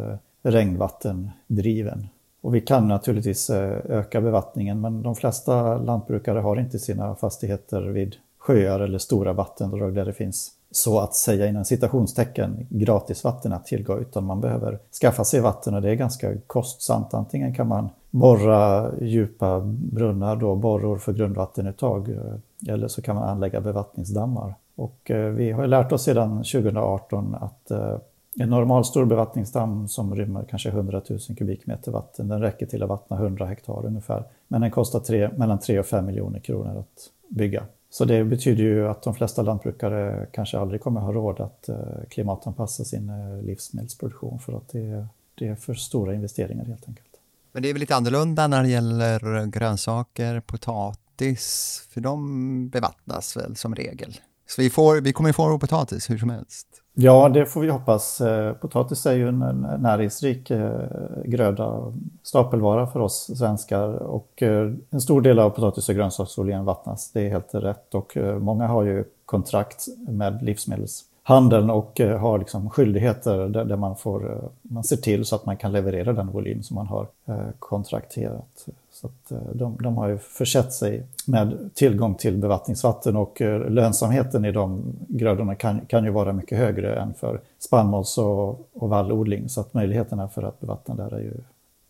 regnvattendriven. 0.43 2.09
Och 2.41 2.55
vi 2.55 2.61
kan 2.61 2.89
naturligtvis 2.89 3.51
öka 3.51 4.21
bevattningen, 4.21 4.81
men 4.81 5.03
de 5.03 5.15
flesta 5.15 5.79
lantbrukare 5.79 6.39
har 6.39 6.61
inte 6.61 6.79
sina 6.79 7.15
fastigheter 7.15 7.83
vid 7.83 8.17
sjöar 8.47 8.81
eller 8.81 8.99
stora 8.99 9.33
vattendrag 9.33 9.95
där 9.95 10.05
det 10.05 10.13
finns 10.13 10.53
så 10.71 10.99
att 10.99 11.15
säga 11.15 11.47
inom 11.47 11.65
citationstecken 11.65 12.67
gratisvatten 12.69 13.53
att 13.53 13.67
tillgå 13.67 13.99
utan 13.99 14.25
man 14.25 14.41
behöver 14.41 14.79
skaffa 15.01 15.25
sig 15.25 15.41
vatten 15.41 15.75
och 15.75 15.83
det 15.83 15.91
är 15.91 15.95
ganska 15.95 16.33
kostsamt. 16.47 17.15
Antingen 17.15 17.55
kan 17.55 17.69
man 17.69 17.89
borra 18.11 18.91
djupa 19.01 19.61
brunnar, 19.65 20.37
då 20.37 20.55
borror 20.55 20.99
för 20.99 21.13
grundvattenuttag 21.13 22.09
eh, 22.09 22.75
eller 22.75 22.89
så 22.89 23.03
kan 23.03 23.17
man 23.17 23.29
anlägga 23.29 23.61
bevattningsdammar. 23.61 24.55
Och 24.77 25.11
eh, 25.11 25.31
vi 25.31 25.53
har 25.53 25.67
lärt 25.67 25.93
oss 25.93 26.03
sedan 26.03 26.37
2018 26.37 27.35
att 27.35 27.71
eh, 27.71 27.79
en 27.79 28.01
en 28.41 28.51
normalstor 28.51 29.05
bevattningsdamm 29.05 29.89
som 29.89 30.15
rymmer 30.15 30.45
kanske 30.51 30.69
100 30.69 31.03
000 31.11 31.19
kubikmeter 31.39 31.93
vatten, 31.93 32.29
den 32.29 32.41
räcker 32.41 32.67
till 32.67 32.83
att 32.83 32.89
vattna 32.89 33.17
100 33.17 33.47
hektar 33.47 33.87
ungefär. 33.87 34.25
Men 34.49 34.61
den 34.61 34.71
kostar 34.71 35.01
tre, 35.01 35.31
mellan 35.37 35.59
3 35.59 35.79
och 35.79 35.87
5 35.87 36.07
miljoner 36.07 36.39
kronor 36.39 36.79
att 36.79 37.11
bygga. 37.29 37.63
Så 37.97 38.05
det 38.05 38.25
betyder 38.25 38.63
ju 38.63 38.89
att 38.89 39.03
de 39.03 39.15
flesta 39.15 39.43
lantbrukare 39.43 40.27
kanske 40.33 40.59
aldrig 40.59 40.81
kommer 40.81 41.01
ha 41.01 41.13
råd 41.13 41.41
att 41.41 41.69
eh, 41.69 41.77
klimatanpassa 42.11 42.85
sin 42.85 43.09
eh, 43.09 43.43
livsmedelsproduktion 43.43 44.39
för 44.39 44.53
att 44.57 44.69
det, 44.69 45.07
det 45.35 45.49
är 45.49 45.55
för 45.55 45.75
stora 45.75 46.15
investeringar 46.15 46.65
helt 46.65 46.89
enkelt. 46.89 47.09
Men 47.53 47.63
det 47.63 47.69
är 47.69 47.73
väl 47.73 47.81
lite 47.81 47.97
annorlunda 47.97 48.47
när 48.47 48.63
det 48.63 48.69
gäller 48.69 49.47
grönsaker, 49.47 50.41
potatis, 50.41 51.83
för 51.91 52.01
de 52.01 52.69
bevattnas 52.69 53.37
väl 53.37 53.57
som 53.57 53.75
regel? 53.75 54.19
Så 54.47 54.63
vi, 54.63 54.71
får, 54.71 55.01
vi 55.01 55.13
kommer 55.13 55.33
få 55.33 55.49
vår 55.49 55.59
potatis 55.59 56.11
hur 56.11 56.19
som 56.19 56.31
helst? 56.31 56.76
Ja, 56.99 57.29
det 57.29 57.47
får 57.47 57.61
vi 57.61 57.71
hoppas. 57.71 58.21
Eh, 58.21 58.53
potatis 58.53 59.07
är 59.07 59.13
ju 59.13 59.29
en 59.29 59.67
näringsrik 59.79 60.51
eh, 60.51 60.81
gröda, 61.25 61.93
stapelvara 62.23 62.87
för 62.87 63.01
oss 63.01 63.39
svenskar 63.39 63.89
och 63.89 64.43
eh, 64.43 64.73
en 64.91 65.01
stor 65.01 65.21
del 65.21 65.39
av 65.39 65.51
potatis 65.51 65.89
och 65.89 65.95
grönsaksodlingen 65.95 66.65
vattnas. 66.65 67.11
Det 67.13 67.21
är 67.21 67.31
helt 67.31 67.55
rätt 67.55 67.95
och 67.95 68.17
många 68.41 68.67
har 68.67 68.83
ju 68.83 69.05
kontrakt 69.25 69.87
med 70.09 70.43
livsmedels 70.43 71.05
handeln 71.29 71.71
och 71.71 72.01
eh, 72.01 72.19
har 72.19 72.39
liksom 72.39 72.71
skyldigheter 72.71 73.49
där, 73.49 73.77
man, 73.77 73.97
får, 73.97 74.33
eh, 74.33 74.49
man 74.63 74.85
ser 74.85 74.97
till 74.97 75.25
så 75.25 75.37
att 75.37 75.47
man 75.47 75.57
kan 75.57 75.73
leverera 75.73 76.13
den 76.13 76.27
volym 76.27 76.63
som 76.63 76.75
man 76.75 76.87
har 76.87 77.07
eh, 77.27 77.49
kontrakterat. 77.59 78.69
Så 78.93 79.11
de, 79.53 79.77
de, 79.81 79.97
har 79.97 80.09
ju 80.09 80.19
försett 80.19 80.73
sig 80.73 81.07
med 81.27 81.71
tillgång 81.75 82.15
till 82.15 82.37
bevattningsvatten 82.37 83.17
och 83.17 83.41
lönsamheten 83.69 84.45
i 84.45 84.53
de 84.53 84.83
grödorna 85.09 85.55
kan, 85.55 85.81
kan 85.81 86.05
ju 86.05 86.11
vara 86.11 86.33
mycket 86.33 86.59
högre 86.59 86.97
än 86.97 87.15
för 87.15 87.41
spannmåls 87.59 88.19
och, 88.19 88.69
och 88.73 88.89
vallodling 88.89 89.49
så 89.49 89.61
att 89.61 89.75
möjligheterna 89.75 90.29
för 90.29 90.43
att 90.43 90.61
bevattna 90.61 90.95
där 90.95 91.15
är 91.15 91.21
ju 91.21 91.35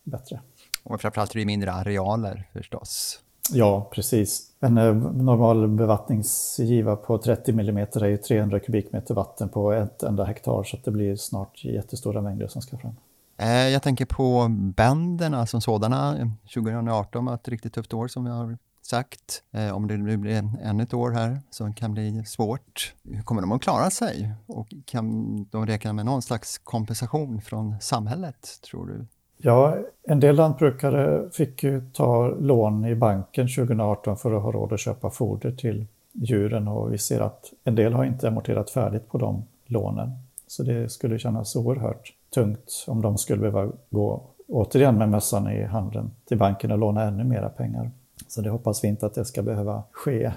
bättre. 0.03 0.39
Och 0.83 1.01
framförallt 1.01 1.35
är 1.35 1.39
det 1.39 1.45
mindre 1.45 1.71
arealer 1.71 2.43
förstås. 2.53 3.19
Ja, 3.51 3.89
precis. 3.91 4.51
En 4.59 4.77
eh, 4.77 4.93
normal 4.95 5.67
bevattningsgiva 5.67 6.95
på 6.95 7.17
30 7.17 7.51
mm 7.51 7.77
är 7.77 8.05
ju 8.05 8.17
300 8.17 8.59
kubikmeter 8.59 9.13
vatten 9.13 9.49
på 9.49 9.71
ett 9.71 10.03
enda 10.03 10.23
hektar 10.23 10.63
så 10.63 10.77
det 10.83 10.91
blir 10.91 11.15
snart 11.15 11.63
jättestora 11.63 12.21
mängder 12.21 12.47
som 12.47 12.61
ska 12.61 12.77
fram. 12.77 12.95
Eh, 13.37 13.49
jag 13.49 13.83
tänker 13.83 14.05
på 14.05 14.47
bänderna 14.49 15.45
som 15.45 15.61
sådana. 15.61 16.31
2018 16.53 17.25
var 17.25 17.33
ett 17.33 17.47
riktigt 17.47 17.73
tufft 17.73 17.93
år 17.93 18.07
som 18.07 18.23
vi 18.23 18.31
har 18.31 18.57
sagt. 18.81 19.43
Eh, 19.51 19.75
om 19.75 19.87
det 19.87 19.97
nu 19.97 20.17
blir 20.17 20.49
ännu 20.61 20.83
ett 20.83 20.93
år 20.93 21.11
här 21.11 21.39
som 21.49 21.73
kan 21.73 21.93
bli 21.93 22.23
svårt. 22.25 22.93
Hur 23.03 23.21
kommer 23.21 23.41
de 23.41 23.51
att 23.51 23.61
klara 23.61 23.89
sig? 23.89 24.33
Och 24.45 24.67
kan 24.85 25.43
de 25.51 25.65
räkna 25.65 25.93
med 25.93 26.05
någon 26.05 26.21
slags 26.21 26.57
kompensation 26.57 27.41
från 27.41 27.75
samhället, 27.81 28.59
tror 28.61 28.87
du? 28.87 29.05
Ja, 29.37 29.77
en 30.03 30.19
del 30.19 30.35
lantbrukare 30.35 31.29
fick 31.31 31.63
ju 31.63 31.81
ta 31.93 32.27
lån 32.27 32.85
i 32.85 32.95
banken 32.95 33.47
2018 33.47 34.17
för 34.17 34.33
att 34.33 34.43
ha 34.43 34.51
råd 34.51 34.73
att 34.73 34.79
köpa 34.79 35.09
foder 35.09 35.51
till 35.51 35.85
djuren 36.11 36.67
och 36.67 36.93
vi 36.93 36.97
ser 36.97 37.19
att 37.19 37.53
en 37.63 37.75
del 37.75 37.93
har 37.93 38.05
inte 38.05 38.27
amorterat 38.27 38.69
färdigt 38.69 39.09
på 39.09 39.17
de 39.17 39.43
lånen. 39.65 40.11
Så 40.47 40.63
det 40.63 40.89
skulle 40.89 41.19
kännas 41.19 41.55
oerhört 41.55 42.13
tungt 42.33 42.85
om 42.87 43.01
de 43.01 43.17
skulle 43.17 43.39
behöva 43.51 43.71
gå 43.89 44.21
återigen 44.47 44.97
med 44.97 45.09
mössan 45.09 45.51
i 45.51 45.63
handen 45.63 46.11
till 46.25 46.37
banken 46.37 46.71
och 46.71 46.77
låna 46.77 47.03
ännu 47.03 47.23
mera 47.23 47.49
pengar. 47.49 47.91
Så 48.27 48.41
det 48.41 48.49
hoppas 48.49 48.83
vi 48.83 48.87
inte 48.87 49.05
att 49.05 49.15
det 49.15 49.25
ska 49.25 49.41
behöva 49.41 49.83
ske. 49.91 50.31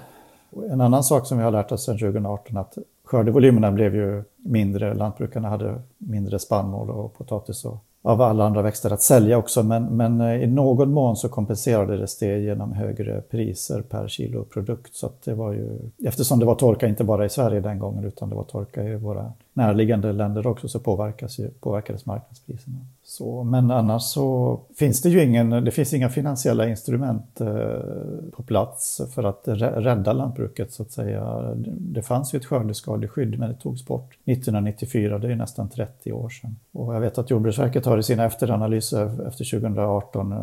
En 0.69 0.81
annan 0.81 1.03
sak 1.03 1.27
som 1.27 1.37
vi 1.37 1.43
har 1.43 1.51
lärt 1.51 1.71
oss 1.71 1.85
sedan 1.85 1.97
2018 1.97 2.57
att 2.57 2.77
skördevolymerna 3.03 3.71
blev 3.71 3.95
ju 3.95 4.23
mindre, 4.35 4.93
lantbrukarna 4.93 5.49
hade 5.49 5.81
mindre 5.97 6.39
spannmål 6.39 6.89
och 6.89 7.13
potatis 7.17 7.65
och 7.65 7.83
av 8.03 8.21
alla 8.21 8.45
andra 8.45 8.61
växter 8.61 8.93
att 8.93 9.01
sälja 9.01 9.37
också 9.37 9.63
men, 9.63 9.83
men 9.85 10.21
eh, 10.21 10.43
i 10.43 10.47
någon 10.47 10.93
mån 10.93 11.15
så 11.15 11.29
kompenserades 11.29 12.17
det 12.17 12.39
genom 12.39 12.73
högre 12.73 13.21
priser 13.21 13.81
per 13.81 14.07
kilo 14.07 14.43
produkt. 14.43 14.95
Så 14.95 15.11
det 15.23 15.33
var 15.33 15.53
ju, 15.53 15.79
eftersom 16.03 16.39
det 16.39 16.45
var 16.45 16.55
torka 16.55 16.87
inte 16.87 17.03
bara 17.03 17.25
i 17.25 17.29
Sverige 17.29 17.59
den 17.59 17.79
gången 17.79 18.03
utan 18.03 18.29
det 18.29 18.35
var 18.35 18.43
torka 18.43 18.83
i 18.83 18.95
våra 18.95 19.33
närliggande 19.53 20.11
länder 20.11 20.47
också 20.47 20.67
så 20.67 20.79
påverkas 20.79 21.39
ju, 21.39 21.49
påverkades 21.49 22.05
marknadspriserna. 22.05 22.77
Så, 23.03 23.43
men 23.43 23.71
annars 23.71 24.03
så 24.03 24.59
finns 24.75 25.01
det 25.01 25.09
ju 25.09 25.23
ingen, 25.23 25.49
det 25.49 25.71
finns 25.71 25.93
inga 25.93 26.09
finansiella 26.09 26.67
instrument 26.67 27.41
eh, 27.41 27.79
på 28.31 28.43
plats 28.43 29.01
för 29.15 29.23
att 29.23 29.41
rädda 29.45 30.13
lantbruket 30.13 30.73
så 30.73 30.83
att 30.83 30.91
säga. 30.91 31.53
Det 31.67 32.01
fanns 32.01 32.33
ju 32.33 32.37
ett 32.37 32.45
skördeskadeskydd 32.45 33.39
men 33.39 33.49
det 33.49 33.55
togs 33.55 33.85
bort 33.85 34.17
1994, 34.25 35.17
det 35.17 35.31
är 35.31 35.35
nästan 35.35 35.69
30 35.69 36.11
år 36.11 36.29
sedan. 36.29 36.55
Och 36.71 36.95
jag 36.95 36.99
vet 36.99 37.17
att 37.17 37.29
Jordbruksverket 37.29 37.85
har 37.85 37.97
i 37.97 38.03
sina 38.03 38.25
efteranalyser 38.25 39.27
efter 39.27 39.59
2018 39.59 40.31
eh, 40.31 40.37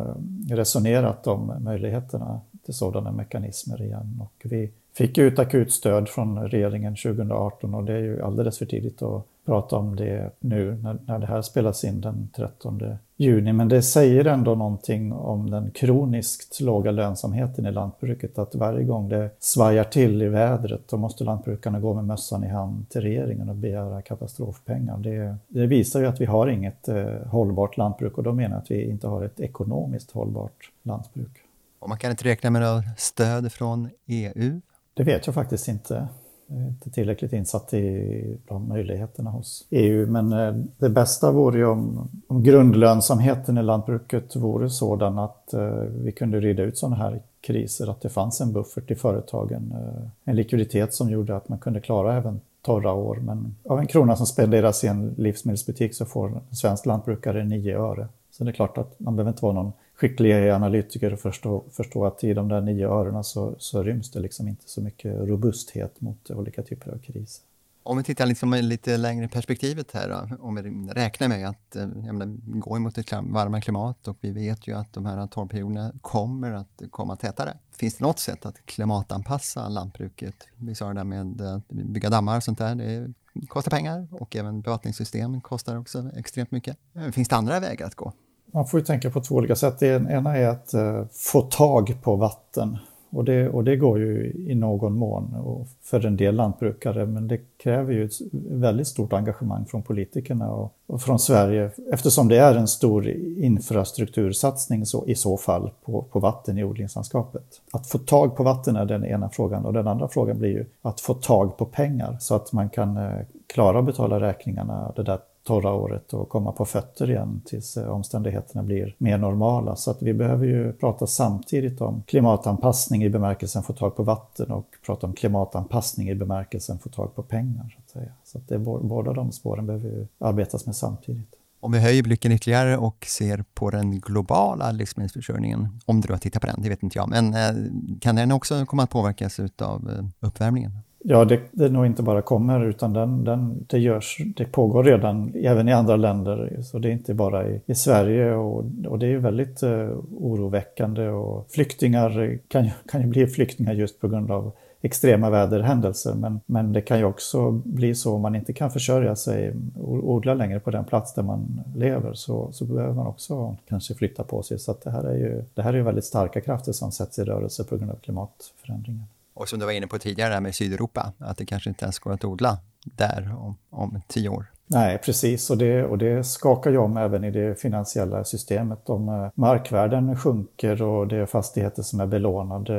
resonerat 0.55 1.27
om 1.27 1.53
möjligheterna 1.59 2.41
till 2.65 2.73
sådana 2.73 3.11
mekanismer 3.11 3.81
igen. 3.81 4.21
Och 4.21 4.45
vi 4.51 4.71
fick 4.93 5.17
ju 5.17 5.27
ett 5.27 5.39
akutstöd 5.39 6.09
från 6.09 6.49
regeringen 6.49 6.95
2018 6.95 7.73
och 7.73 7.83
det 7.83 7.93
är 7.93 8.01
ju 8.01 8.21
alldeles 8.21 8.57
för 8.57 8.65
tidigt 8.65 9.01
att 9.01 9.25
prata 9.49 9.75
om 9.75 9.95
det 9.95 10.31
nu 10.39 10.75
när, 10.83 10.97
när 11.05 11.19
det 11.19 11.25
här 11.25 11.41
spelas 11.41 11.83
in 11.83 12.01
den 12.01 12.29
13 12.35 12.81
juni. 13.17 13.53
Men 13.53 13.67
det 13.67 13.81
säger 13.81 14.25
ändå 14.25 14.55
någonting 14.55 15.13
om 15.13 15.49
den 15.49 15.71
kroniskt 15.71 16.61
låga 16.61 16.91
lönsamheten 16.91 17.65
i 17.65 17.71
lantbruket. 17.71 18.39
Att 18.39 18.55
varje 18.55 18.83
gång 18.83 19.09
det 19.09 19.29
svajar 19.39 19.83
till 19.83 20.21
i 20.21 20.27
vädret 20.27 20.81
då 20.89 20.97
måste 20.97 21.23
lantbrukarna 21.23 21.79
gå 21.79 21.93
med 21.93 22.05
mössan 22.05 22.43
i 22.43 22.47
hand 22.47 22.89
till 22.89 23.01
regeringen 23.01 23.49
och 23.49 23.55
begära 23.55 24.01
katastrofpengar. 24.01 24.97
Det, 24.97 25.35
det 25.47 25.67
visar 25.67 25.99
ju 25.99 26.05
att 26.05 26.21
vi 26.21 26.25
har 26.25 26.47
inget 26.47 26.87
eh, 26.87 27.05
hållbart 27.25 27.77
lantbruk 27.77 28.17
och 28.17 28.23
då 28.23 28.33
menar 28.33 28.55
jag 28.55 28.61
att 28.61 28.71
vi 28.71 28.89
inte 28.89 29.07
har 29.07 29.23
ett 29.23 29.39
ekonomiskt 29.39 30.11
hållbart 30.11 30.71
lantbruk. 30.83 31.31
Och 31.79 31.89
man 31.89 31.97
kan 31.97 32.11
inte 32.11 32.25
räkna 32.25 32.49
med 32.49 32.61
något 32.61 32.83
stöd 32.97 33.51
från 33.51 33.89
EU? 34.05 34.61
Det 34.93 35.03
vet 35.03 35.25
jag 35.25 35.35
faktiskt 35.35 35.67
inte. 35.67 36.07
Jag 36.51 36.61
är 36.61 36.67
inte 36.67 36.89
tillräckligt 36.89 37.33
insatt 37.33 37.73
i 37.73 38.37
de 38.47 38.67
möjligheterna 38.67 39.29
hos 39.29 39.65
EU. 39.69 40.07
Men 40.07 40.33
eh, 40.33 40.53
det 40.77 40.89
bästa 40.89 41.31
vore 41.31 41.57
ju 41.57 41.65
om, 41.65 42.09
om 42.27 42.43
grundlönsamheten 42.43 43.57
i 43.57 43.63
lantbruket 43.63 44.35
vore 44.35 44.69
sådan 44.69 45.19
att 45.19 45.53
eh, 45.53 45.69
vi 46.03 46.11
kunde 46.11 46.39
rida 46.39 46.63
ut 46.63 46.77
sådana 46.77 46.95
här 46.95 47.21
kriser, 47.41 47.87
att 47.87 48.01
det 48.01 48.09
fanns 48.09 48.41
en 48.41 48.53
buffert 48.53 48.91
i 48.91 48.95
företagen. 48.95 49.73
Eh, 49.75 50.09
en 50.25 50.35
likviditet 50.35 50.93
som 50.93 51.09
gjorde 51.09 51.35
att 51.35 51.49
man 51.49 51.59
kunde 51.59 51.79
klara 51.79 52.17
även 52.17 52.41
torra 52.61 52.93
år. 52.93 53.15
Men 53.15 53.55
av 53.63 53.79
en 53.79 53.87
krona 53.87 54.15
som 54.15 54.25
spenderas 54.25 54.83
i 54.83 54.87
en 54.87 55.13
livsmedelsbutik 55.17 55.95
så 55.95 56.05
får 56.05 56.27
en 56.27 56.55
svensk 56.55 56.85
lantbrukare 56.85 57.43
nio 57.43 57.79
öre. 57.79 58.07
Så 58.31 58.43
det 58.43 58.49
är 58.49 58.53
klart 58.53 58.77
att 58.77 58.99
man 58.99 59.15
behöver 59.15 59.31
inte 59.31 59.45
vara 59.45 59.53
någon 59.53 59.71
skicklig 59.99 60.49
analytiker 60.49 61.13
och 61.13 61.19
förstå, 61.19 61.63
förstå 61.71 62.05
att 62.05 62.23
i 62.23 62.33
de 62.33 62.47
där 62.47 62.61
nio 62.61 62.89
öronen 62.89 63.23
så, 63.23 63.55
så 63.57 63.83
ryms 63.83 64.11
det 64.11 64.19
liksom 64.19 64.47
inte 64.47 64.69
så 64.69 64.81
mycket 64.81 65.15
robusthet 65.15 66.01
mot 66.01 66.31
olika 66.31 66.63
typer 66.63 66.91
av 66.91 66.97
kriser. 66.97 67.43
Om 67.83 67.97
vi 67.97 68.03
tittar 68.03 68.25
liksom 68.25 68.53
lite 68.53 68.97
längre 68.97 69.27
perspektivet 69.27 69.91
här 69.91 70.09
då, 70.09 70.35
om 70.43 70.55
vi 70.55 70.61
räknar 70.93 71.27
med 71.27 71.49
att 71.49 71.75
eh, 71.75 71.81
jag 71.81 72.15
menar, 72.15 72.37
vi 72.53 72.59
går 72.59 72.79
mot 72.79 72.97
ett 72.97 73.11
varmare 73.11 73.61
klimat 73.61 74.07
och 74.07 74.17
vi 74.21 74.31
vet 74.31 74.67
ju 74.67 74.73
att 74.73 74.93
de 74.93 75.05
här 75.05 75.27
torrperioderna 75.27 75.91
kommer 76.01 76.51
att 76.51 76.81
komma 76.91 77.15
tätare. 77.15 77.57
Finns 77.71 77.97
det 77.97 78.03
något 78.03 78.19
sätt 78.19 78.45
att 78.45 78.65
klimatanpassa 78.65 79.69
lantbruket? 79.69 80.47
Vi 80.55 80.75
sa 80.75 80.87
det 80.87 80.93
där 80.93 81.03
med 81.03 81.41
att 81.41 81.67
bygga 81.67 82.09
dammar 82.09 82.37
och 82.37 82.43
sånt 82.43 82.57
där, 82.57 82.75
det 82.75 83.13
kostar 83.47 83.71
pengar 83.71 84.07
och 84.11 84.35
även 84.35 84.61
bevattningssystem 84.61 85.41
kostar 85.41 85.77
också 85.77 86.11
extremt 86.15 86.51
mycket. 86.51 86.77
Finns 87.11 87.27
det 87.27 87.35
andra 87.35 87.59
vägar 87.59 87.87
att 87.87 87.95
gå? 87.95 88.13
Man 88.51 88.67
får 88.67 88.79
ju 88.79 88.85
tänka 88.85 89.09
på 89.09 89.21
två 89.21 89.35
olika 89.35 89.55
sätt. 89.55 89.79
Det 89.79 89.87
ena 89.87 90.37
är 90.37 90.47
att 90.47 90.73
eh, 90.73 91.03
få 91.11 91.41
tag 91.41 91.97
på 92.01 92.15
vatten. 92.15 92.77
Och 93.11 93.25
det, 93.25 93.49
och 93.49 93.63
det 93.63 93.75
går 93.75 93.99
ju 93.99 94.33
i 94.47 94.55
någon 94.55 94.93
mån 94.93 95.33
och 95.33 95.67
för 95.83 96.05
en 96.05 96.17
del 96.17 96.35
lantbrukare, 96.35 97.05
men 97.05 97.27
det 97.27 97.37
kräver 97.57 97.93
ju 97.93 98.05
ett 98.05 98.13
väldigt 98.49 98.87
stort 98.87 99.13
engagemang 99.13 99.65
från 99.65 99.81
politikerna 99.81 100.51
och, 100.51 100.73
och 100.87 101.01
från 101.01 101.19
Sverige 101.19 101.71
eftersom 101.93 102.27
det 102.27 102.37
är 102.37 102.55
en 102.55 102.67
stor 102.67 103.07
infrastruktursatsning 103.37 104.85
så, 104.85 105.05
i 105.07 105.15
så 105.15 105.37
fall 105.37 105.71
på, 105.85 106.01
på 106.01 106.19
vatten 106.19 106.57
i 106.57 106.63
odlingslandskapet. 106.63 107.61
Att 107.71 107.87
få 107.87 107.97
tag 107.97 108.35
på 108.35 108.43
vatten 108.43 108.75
är 108.75 108.85
den 108.85 109.05
ena 109.05 109.29
frågan 109.29 109.65
och 109.65 109.73
den 109.73 109.87
andra 109.87 110.07
frågan 110.07 110.39
blir 110.39 110.49
ju 110.49 110.65
att 110.81 111.01
få 111.01 111.13
tag 111.13 111.57
på 111.57 111.65
pengar 111.65 112.17
så 112.19 112.35
att 112.35 112.53
man 112.53 112.69
kan 112.69 112.97
eh, 112.97 113.11
klara 113.47 113.79
att 113.79 113.85
betala 113.85 114.19
räkningarna 114.19 114.93
det 114.95 115.03
där 115.03 115.19
torra 115.49 115.73
året 115.73 116.13
och 116.13 116.29
komma 116.29 116.51
på 116.51 116.65
fötter 116.65 117.09
igen 117.09 117.41
tills 117.45 117.77
eh, 117.77 117.89
omständigheterna 117.89 118.63
blir 118.63 118.95
mer 118.97 119.17
normala. 119.17 119.75
Så 119.75 119.91
att 119.91 120.01
vi 120.01 120.13
behöver 120.13 120.45
ju 120.45 120.73
prata 120.73 121.07
samtidigt 121.07 121.81
om 121.81 122.03
klimatanpassning 122.07 123.03
i 123.03 123.09
bemärkelsen 123.09 123.63
få 123.63 123.73
tag 123.73 123.95
på 123.95 124.03
vatten 124.03 124.51
och 124.51 124.67
prata 124.85 125.07
om 125.07 125.13
klimatanpassning 125.13 126.09
i 126.09 126.15
bemärkelsen 126.15 126.79
få 126.79 126.89
tag 126.89 127.15
på 127.15 127.23
pengar. 127.23 127.75
Så 127.75 127.81
att 127.83 127.89
säga. 127.89 128.11
Så 128.23 128.37
att 128.37 128.47
det 128.47 128.55
är, 128.55 128.59
båda 128.59 129.13
de 129.13 129.31
spåren 129.31 129.65
behöver 129.65 129.89
ju 129.89 130.07
arbetas 130.19 130.65
med 130.65 130.75
samtidigt. 130.75 131.35
Om 131.59 131.71
vi 131.71 131.79
höjer 131.79 132.03
blicken 132.03 132.31
ytterligare 132.31 132.77
och 132.77 133.05
ser 133.05 133.43
på 133.53 133.69
den 133.69 133.99
globala 133.99 134.71
livsmedelsförsörjningen, 134.71 135.79
om 135.85 136.01
du 136.01 136.13
har 136.13 136.19
tittat 136.19 136.41
på 136.41 136.47
den, 136.47 136.61
det 136.61 136.69
vet 136.69 136.83
inte 136.83 136.97
jag, 136.97 137.09
men 137.09 137.33
eh, 137.33 137.71
kan 138.01 138.15
den 138.15 138.31
också 138.31 138.65
komma 138.65 138.83
att 138.83 138.89
påverkas 138.89 139.39
av 139.57 139.89
eh, 139.89 140.27
uppvärmningen? 140.27 140.71
Ja, 141.03 141.25
det, 141.25 141.39
det 141.51 141.69
nog 141.69 141.85
inte 141.85 142.03
bara 142.03 142.21
kommer 142.21 142.65
utan 142.65 142.93
den, 142.93 143.23
den, 143.23 143.65
det, 143.69 143.79
görs, 143.79 144.17
det 144.35 144.45
pågår 144.45 144.83
redan 144.83 145.31
även 145.35 145.69
i 145.69 145.73
andra 145.73 145.95
länder. 145.95 146.59
Så 146.63 146.79
det 146.79 146.89
är 146.89 146.91
inte 146.91 147.13
bara 147.13 147.47
i, 147.47 147.61
i 147.65 147.75
Sverige 147.75 148.35
och, 148.35 148.65
och 148.87 148.99
det 148.99 149.07
är 149.07 149.17
väldigt 149.17 149.63
eh, 149.63 149.89
oroväckande 150.17 151.09
och 151.09 151.47
flyktingar 151.49 152.39
kan, 152.47 152.69
kan 152.91 153.01
ju 153.01 153.07
bli 153.07 153.27
flyktingar 153.27 153.73
just 153.73 153.99
på 153.99 154.07
grund 154.07 154.31
av 154.31 154.51
extrema 154.81 155.29
väderhändelser. 155.29 156.13
Men, 156.13 156.39
men 156.45 156.73
det 156.73 156.81
kan 156.81 156.97
ju 156.97 157.05
också 157.05 157.51
bli 157.51 157.95
så 157.95 158.15
om 158.15 158.21
man 158.21 158.35
inte 158.35 158.53
kan 158.53 158.71
försörja 158.71 159.15
sig 159.15 159.53
och 159.75 160.09
odla 160.09 160.33
längre 160.33 160.59
på 160.59 160.71
den 160.71 160.85
plats 160.85 161.13
där 161.13 161.23
man 161.23 161.61
lever 161.75 162.13
så, 162.13 162.51
så 162.51 162.65
behöver 162.65 162.93
man 162.93 163.07
också 163.07 163.55
kanske 163.67 163.93
flytta 163.93 164.23
på 164.23 164.43
sig. 164.43 164.59
Så 164.59 164.75
det 164.83 164.89
här 164.89 165.03
är 165.03 165.15
ju 165.15 165.43
det 165.53 165.61
här 165.61 165.73
är 165.73 165.81
väldigt 165.81 166.05
starka 166.05 166.41
krafter 166.41 166.71
som 166.71 166.91
sätts 166.91 167.19
i 167.19 167.23
rörelse 167.23 167.63
på 167.63 167.77
grund 167.77 167.91
av 167.91 167.95
klimatförändringen. 167.95 169.05
Och 169.39 169.49
som 169.49 169.59
du 169.59 169.65
var 169.65 169.71
inne 169.71 169.87
på 169.87 169.99
tidigare 169.99 170.41
med 170.41 170.55
Sydeuropa, 170.55 171.13
att 171.17 171.37
det 171.37 171.45
kanske 171.45 171.69
inte 171.69 171.85
ens 171.85 171.99
går 171.99 172.13
att 172.13 172.25
odla 172.25 172.57
där 172.85 173.35
om, 173.39 173.57
om 173.69 174.01
tio 174.07 174.29
år. 174.29 174.45
Nej, 174.67 174.97
precis. 174.97 175.49
Och 175.49 175.57
det, 175.57 175.83
och 175.83 175.97
det 175.97 176.23
skakar 176.23 176.71
ju 176.71 176.77
om 176.77 176.97
även 176.97 177.23
i 177.23 177.31
det 177.31 177.61
finansiella 177.61 178.23
systemet. 178.23 178.89
Om 178.89 179.09
eh, 179.09 179.27
markvärden 179.35 180.15
sjunker 180.15 180.81
och 180.81 181.07
det 181.07 181.17
är 181.17 181.25
fastigheter 181.25 181.83
som 181.83 181.99
är 181.99 182.05
belånade. 182.05 182.75